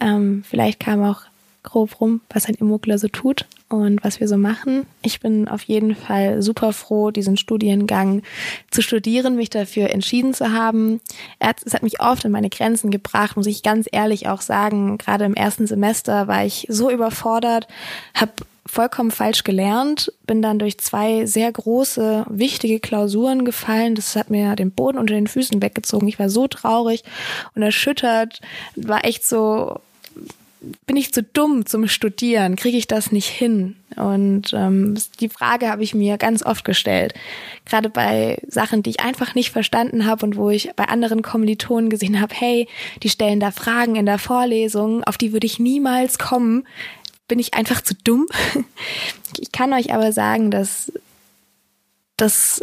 Ähm, 0.00 0.42
vielleicht 0.44 0.80
kam 0.80 1.04
auch 1.04 1.22
grob 1.62 2.00
rum, 2.00 2.22
was 2.30 2.46
ein 2.46 2.54
Immokler 2.54 2.98
so 2.98 3.06
tut 3.06 3.46
und 3.68 4.04
was 4.04 4.20
wir 4.20 4.28
so 4.28 4.36
machen. 4.36 4.86
Ich 5.02 5.20
bin 5.20 5.48
auf 5.48 5.62
jeden 5.62 5.96
Fall 5.96 6.40
super 6.42 6.72
froh, 6.72 7.10
diesen 7.10 7.36
Studiengang 7.36 8.22
zu 8.70 8.80
studieren, 8.80 9.36
mich 9.36 9.50
dafür 9.50 9.90
entschieden 9.90 10.34
zu 10.34 10.52
haben. 10.52 11.00
Es 11.38 11.74
hat 11.74 11.82
mich 11.82 12.00
oft 12.00 12.24
in 12.24 12.32
meine 12.32 12.50
Grenzen 12.50 12.90
gebracht, 12.90 13.36
muss 13.36 13.46
ich 13.46 13.62
ganz 13.62 13.86
ehrlich 13.90 14.28
auch 14.28 14.40
sagen. 14.40 14.98
Gerade 14.98 15.24
im 15.24 15.34
ersten 15.34 15.66
Semester 15.66 16.28
war 16.28 16.44
ich 16.44 16.66
so 16.68 16.90
überfordert, 16.90 17.66
habe 18.14 18.32
vollkommen 18.66 19.10
falsch 19.10 19.44
gelernt, 19.44 20.12
bin 20.26 20.42
dann 20.42 20.58
durch 20.58 20.78
zwei 20.78 21.24
sehr 21.26 21.50
große, 21.50 22.26
wichtige 22.28 22.80
Klausuren 22.80 23.44
gefallen. 23.44 23.94
Das 23.94 24.16
hat 24.16 24.30
mir 24.30 24.56
den 24.56 24.72
Boden 24.72 24.98
unter 24.98 25.14
den 25.14 25.28
Füßen 25.28 25.62
weggezogen. 25.62 26.08
Ich 26.08 26.18
war 26.18 26.28
so 26.28 26.48
traurig 26.48 27.04
und 27.54 27.62
erschüttert, 27.62 28.40
war 28.74 29.04
echt 29.04 29.24
so, 29.24 29.80
bin 30.86 30.96
ich 30.96 31.12
zu 31.12 31.22
dumm 31.22 31.66
zum 31.66 31.86
Studieren? 31.88 32.56
Kriege 32.56 32.76
ich 32.76 32.86
das 32.86 33.12
nicht 33.12 33.28
hin? 33.28 33.76
Und 33.96 34.52
ähm, 34.52 34.96
die 35.20 35.28
Frage 35.28 35.68
habe 35.68 35.82
ich 35.82 35.94
mir 35.94 36.18
ganz 36.18 36.42
oft 36.42 36.64
gestellt. 36.64 37.14
Gerade 37.64 37.88
bei 37.88 38.38
Sachen, 38.48 38.82
die 38.82 38.90
ich 38.90 39.00
einfach 39.00 39.34
nicht 39.34 39.50
verstanden 39.50 40.06
habe 40.06 40.24
und 40.24 40.36
wo 40.36 40.50
ich 40.50 40.70
bei 40.76 40.84
anderen 40.84 41.22
Kommilitonen 41.22 41.90
gesehen 41.90 42.20
habe, 42.20 42.34
hey, 42.34 42.68
die 43.02 43.10
stellen 43.10 43.40
da 43.40 43.50
Fragen 43.50 43.96
in 43.96 44.06
der 44.06 44.18
Vorlesung, 44.18 45.04
auf 45.04 45.18
die 45.18 45.32
würde 45.32 45.46
ich 45.46 45.58
niemals 45.58 46.18
kommen. 46.18 46.66
Bin 47.28 47.38
ich 47.38 47.54
einfach 47.54 47.80
zu 47.80 47.94
dumm? 47.94 48.26
Ich 49.38 49.52
kann 49.52 49.74
euch 49.74 49.92
aber 49.92 50.12
sagen, 50.12 50.50
dass 50.50 50.90
das 52.16 52.62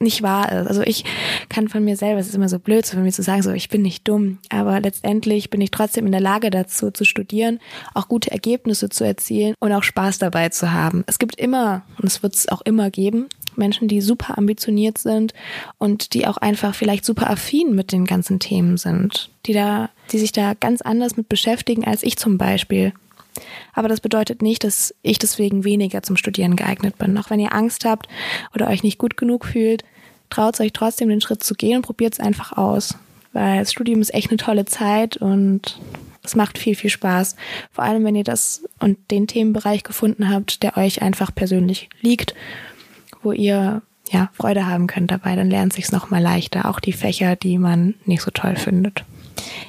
nicht 0.00 0.22
wahr 0.22 0.52
ist. 0.52 0.66
Also 0.66 0.82
ich 0.82 1.04
kann 1.48 1.68
von 1.68 1.84
mir 1.84 1.96
selber, 1.96 2.20
es 2.20 2.28
ist 2.28 2.34
immer 2.34 2.48
so 2.48 2.58
blöd, 2.58 2.84
so 2.84 2.94
von 2.94 3.04
mir 3.04 3.12
zu 3.12 3.22
sagen, 3.22 3.42
so 3.42 3.52
ich 3.52 3.68
bin 3.68 3.82
nicht 3.82 4.06
dumm, 4.06 4.38
aber 4.50 4.80
letztendlich 4.80 5.50
bin 5.50 5.60
ich 5.60 5.70
trotzdem 5.70 6.06
in 6.06 6.12
der 6.12 6.20
Lage 6.20 6.50
dazu 6.50 6.90
zu 6.90 7.04
studieren, 7.04 7.60
auch 7.94 8.08
gute 8.08 8.30
Ergebnisse 8.30 8.88
zu 8.88 9.04
erzielen 9.04 9.54
und 9.60 9.72
auch 9.72 9.82
Spaß 9.82 10.18
dabei 10.18 10.48
zu 10.50 10.72
haben. 10.72 11.04
Es 11.06 11.18
gibt 11.18 11.36
immer, 11.36 11.82
und 11.98 12.06
es 12.06 12.22
wird 12.22 12.34
es 12.34 12.48
auch 12.48 12.60
immer 12.62 12.90
geben, 12.90 13.28
Menschen, 13.56 13.88
die 13.88 14.00
super 14.00 14.36
ambitioniert 14.36 14.98
sind 14.98 15.32
und 15.78 16.14
die 16.14 16.26
auch 16.26 16.36
einfach 16.38 16.74
vielleicht 16.74 17.04
super 17.04 17.30
affin 17.30 17.74
mit 17.74 17.92
den 17.92 18.04
ganzen 18.04 18.40
Themen 18.40 18.76
sind, 18.76 19.30
die 19.46 19.52
da, 19.52 19.90
die 20.10 20.18
sich 20.18 20.32
da 20.32 20.54
ganz 20.54 20.82
anders 20.82 21.16
mit 21.16 21.28
beschäftigen 21.28 21.84
als 21.84 22.02
ich 22.02 22.16
zum 22.16 22.36
Beispiel. 22.36 22.92
Aber 23.72 23.88
das 23.88 24.00
bedeutet 24.00 24.42
nicht, 24.42 24.64
dass 24.64 24.94
ich 25.02 25.18
deswegen 25.18 25.64
weniger 25.64 26.02
zum 26.02 26.16
Studieren 26.16 26.56
geeignet 26.56 26.98
bin. 26.98 27.16
Auch 27.18 27.30
wenn 27.30 27.40
ihr 27.40 27.54
Angst 27.54 27.84
habt 27.84 28.08
oder 28.54 28.68
euch 28.68 28.82
nicht 28.82 28.98
gut 28.98 29.16
genug 29.16 29.44
fühlt, 29.44 29.84
traut 30.30 30.60
euch 30.60 30.72
trotzdem 30.72 31.08
den 31.08 31.20
Schritt 31.20 31.42
zu 31.42 31.54
gehen 31.54 31.76
und 31.76 31.82
probiert 31.82 32.14
es 32.14 32.20
einfach 32.20 32.52
aus. 32.56 32.96
Weil 33.32 33.60
das 33.60 33.72
Studium 33.72 34.00
ist 34.00 34.14
echt 34.14 34.30
eine 34.30 34.36
tolle 34.36 34.64
Zeit 34.64 35.16
und 35.16 35.80
es 36.22 36.34
macht 36.36 36.58
viel, 36.58 36.74
viel 36.74 36.90
Spaß. 36.90 37.36
Vor 37.72 37.84
allem, 37.84 38.04
wenn 38.04 38.16
ihr 38.16 38.24
das 38.24 38.64
und 38.80 39.10
den 39.10 39.26
Themenbereich 39.26 39.82
gefunden 39.82 40.30
habt, 40.30 40.62
der 40.62 40.76
euch 40.76 41.02
einfach 41.02 41.34
persönlich 41.34 41.88
liegt, 42.00 42.34
wo 43.22 43.32
ihr 43.32 43.82
ja 44.10 44.30
Freude 44.32 44.66
haben 44.66 44.86
könnt 44.86 45.10
dabei, 45.10 45.36
dann 45.36 45.50
lernt 45.50 45.72
sich's 45.72 45.92
noch 45.92 46.10
mal 46.10 46.22
leichter. 46.22 46.68
Auch 46.68 46.80
die 46.80 46.92
Fächer, 46.92 47.36
die 47.36 47.58
man 47.58 47.94
nicht 48.04 48.22
so 48.22 48.30
toll 48.30 48.56
findet. 48.56 49.04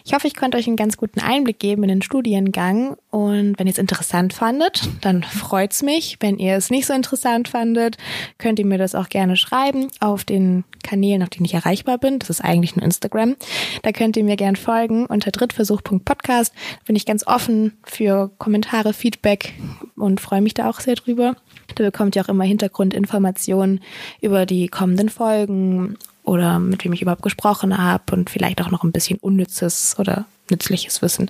Ich 0.04 0.14
hoffe, 0.14 0.28
ich 0.28 0.36
konnte 0.36 0.58
euch 0.58 0.68
einen 0.68 0.76
ganz 0.76 0.98
guten 0.98 1.20
Einblick 1.20 1.60
geben 1.60 1.84
in 1.84 1.90
den 1.90 2.02
Studiengang 2.02 2.96
und 3.10 3.58
wenn 3.58 3.68
ihr 3.68 3.74
es 3.74 3.80
interessant 3.80 4.34
fandet, 4.34 4.88
dann 5.02 5.24
freut's 5.24 5.82
mich. 5.82 6.18
Wenn 6.20 6.38
ihr 6.38 6.56
es 6.56 6.70
nicht 6.70 6.86
so 6.86 6.94
interessant 6.94 7.48
fandet, 7.48 7.98
könnt 8.38 8.60
ihr 8.60 8.66
mir 8.66 8.78
das 8.78 8.96
auch 8.96 9.10
gerne 9.10 9.36
schreiben 9.36 9.88
auf 10.00 10.24
den 10.24 10.64
Kanälen, 10.84 11.24
auf 11.24 11.30
denen 11.30 11.46
ich 11.46 11.54
erreichbar 11.54 11.98
bin. 11.98 12.20
Das 12.20 12.30
ist 12.30 12.42
eigentlich 12.42 12.76
nur 12.76 12.86
Instagram. 12.86 13.36
Da 13.82 13.92
könnt 13.92 14.18
ihr 14.18 14.24
mir 14.24 14.36
gerne 14.36 14.58
folgen 14.58 15.06
unter 15.06 15.32
drittversuch.podcast. 15.32 16.54
Bin 16.86 16.96
ich 16.96 17.06
ganz 17.06 17.26
offen 17.26 17.78
für 17.84 18.32
Kommentare, 18.38 18.94
Feedback 18.94 19.54
und 19.96 20.22
freue 20.22 20.42
mich 20.42 20.54
da 20.54 20.70
auch 20.70 20.80
sehr 20.80 20.96
drüber. 20.96 21.36
Da 21.74 21.84
bekommt 21.84 22.16
ihr 22.16 22.24
auch 22.24 22.30
immer 22.30 22.44
Hintergrundinformationen 22.44 23.82
über 24.22 24.46
die 24.46 24.68
kommenden 24.68 25.10
Folgen 25.10 25.98
oder 26.26 26.60
mit 26.60 26.84
wem 26.84 26.94
ich 26.94 27.02
überhaupt 27.02 27.24
gesprochen 27.24 27.78
habe 27.78 28.16
und 28.16 28.30
vielleicht 28.30 28.62
auch 28.62 28.72
noch 28.72 28.84
ein 28.84 28.92
bisschen 28.92 29.20
unnützes 29.20 29.96
oder 30.00 30.26
nützliches 30.50 31.02
Wissen 31.02 31.30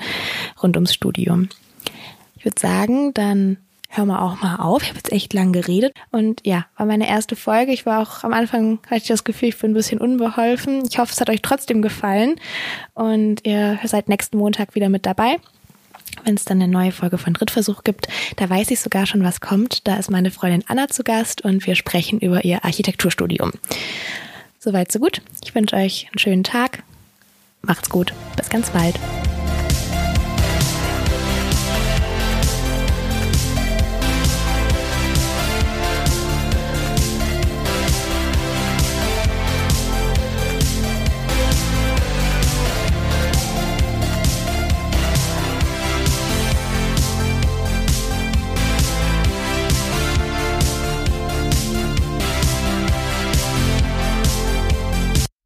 rund 0.61 0.75
ums 0.77 0.93
Studium. 0.93 1.49
Ich 2.37 2.45
würde 2.45 2.59
sagen, 2.59 3.13
dann 3.13 3.57
hör 3.89 4.05
mal 4.05 4.19
auch 4.19 4.41
mal 4.41 4.57
auf. 4.57 4.83
Ich 4.83 4.89
habe 4.89 4.97
jetzt 4.97 5.11
echt 5.11 5.33
lang 5.33 5.53
geredet. 5.53 5.93
Und 6.11 6.41
ja, 6.45 6.65
war 6.77 6.85
meine 6.85 7.07
erste 7.07 7.35
Folge. 7.35 7.71
Ich 7.71 7.85
war 7.85 8.01
auch 8.01 8.23
am 8.23 8.33
Anfang, 8.33 8.79
hatte 8.85 9.01
ich 9.01 9.07
das 9.07 9.23
Gefühl, 9.23 9.49
ich 9.49 9.57
bin 9.57 9.71
ein 9.71 9.75
bisschen 9.75 9.99
unbeholfen. 9.99 10.83
Ich 10.89 10.99
hoffe, 10.99 11.13
es 11.13 11.21
hat 11.21 11.29
euch 11.29 11.41
trotzdem 11.41 11.81
gefallen. 11.81 12.35
Und 12.93 13.45
ihr 13.45 13.79
seid 13.83 14.09
nächsten 14.09 14.37
Montag 14.37 14.75
wieder 14.75 14.89
mit 14.89 15.05
dabei. 15.05 15.37
Wenn 16.23 16.35
es 16.35 16.45
dann 16.45 16.61
eine 16.61 16.71
neue 16.71 16.91
Folge 16.91 17.17
von 17.17 17.33
Drittversuch 17.33 17.83
gibt, 17.83 18.07
da 18.37 18.49
weiß 18.49 18.71
ich 18.71 18.79
sogar 18.79 19.05
schon, 19.05 19.23
was 19.23 19.41
kommt. 19.41 19.87
Da 19.87 19.95
ist 19.95 20.09
meine 20.09 20.31
Freundin 20.31 20.63
Anna 20.67 20.87
zu 20.87 21.03
Gast 21.03 21.41
und 21.41 21.65
wir 21.65 21.75
sprechen 21.75 22.19
über 22.19 22.45
ihr 22.45 22.63
Architekturstudium. 22.63 23.51
Soweit, 24.65 24.91
so 24.91 24.97
gut. 24.97 25.21
Ich 25.43 25.53
wünsche 25.53 25.75
euch 25.75 26.07
einen 26.07 26.17
schönen 26.17 26.43
Tag. 26.43 26.81
Macht's 27.61 27.87
gut. 27.87 28.13
Bis 28.35 28.49
ganz 28.49 28.71
bald. 28.71 28.95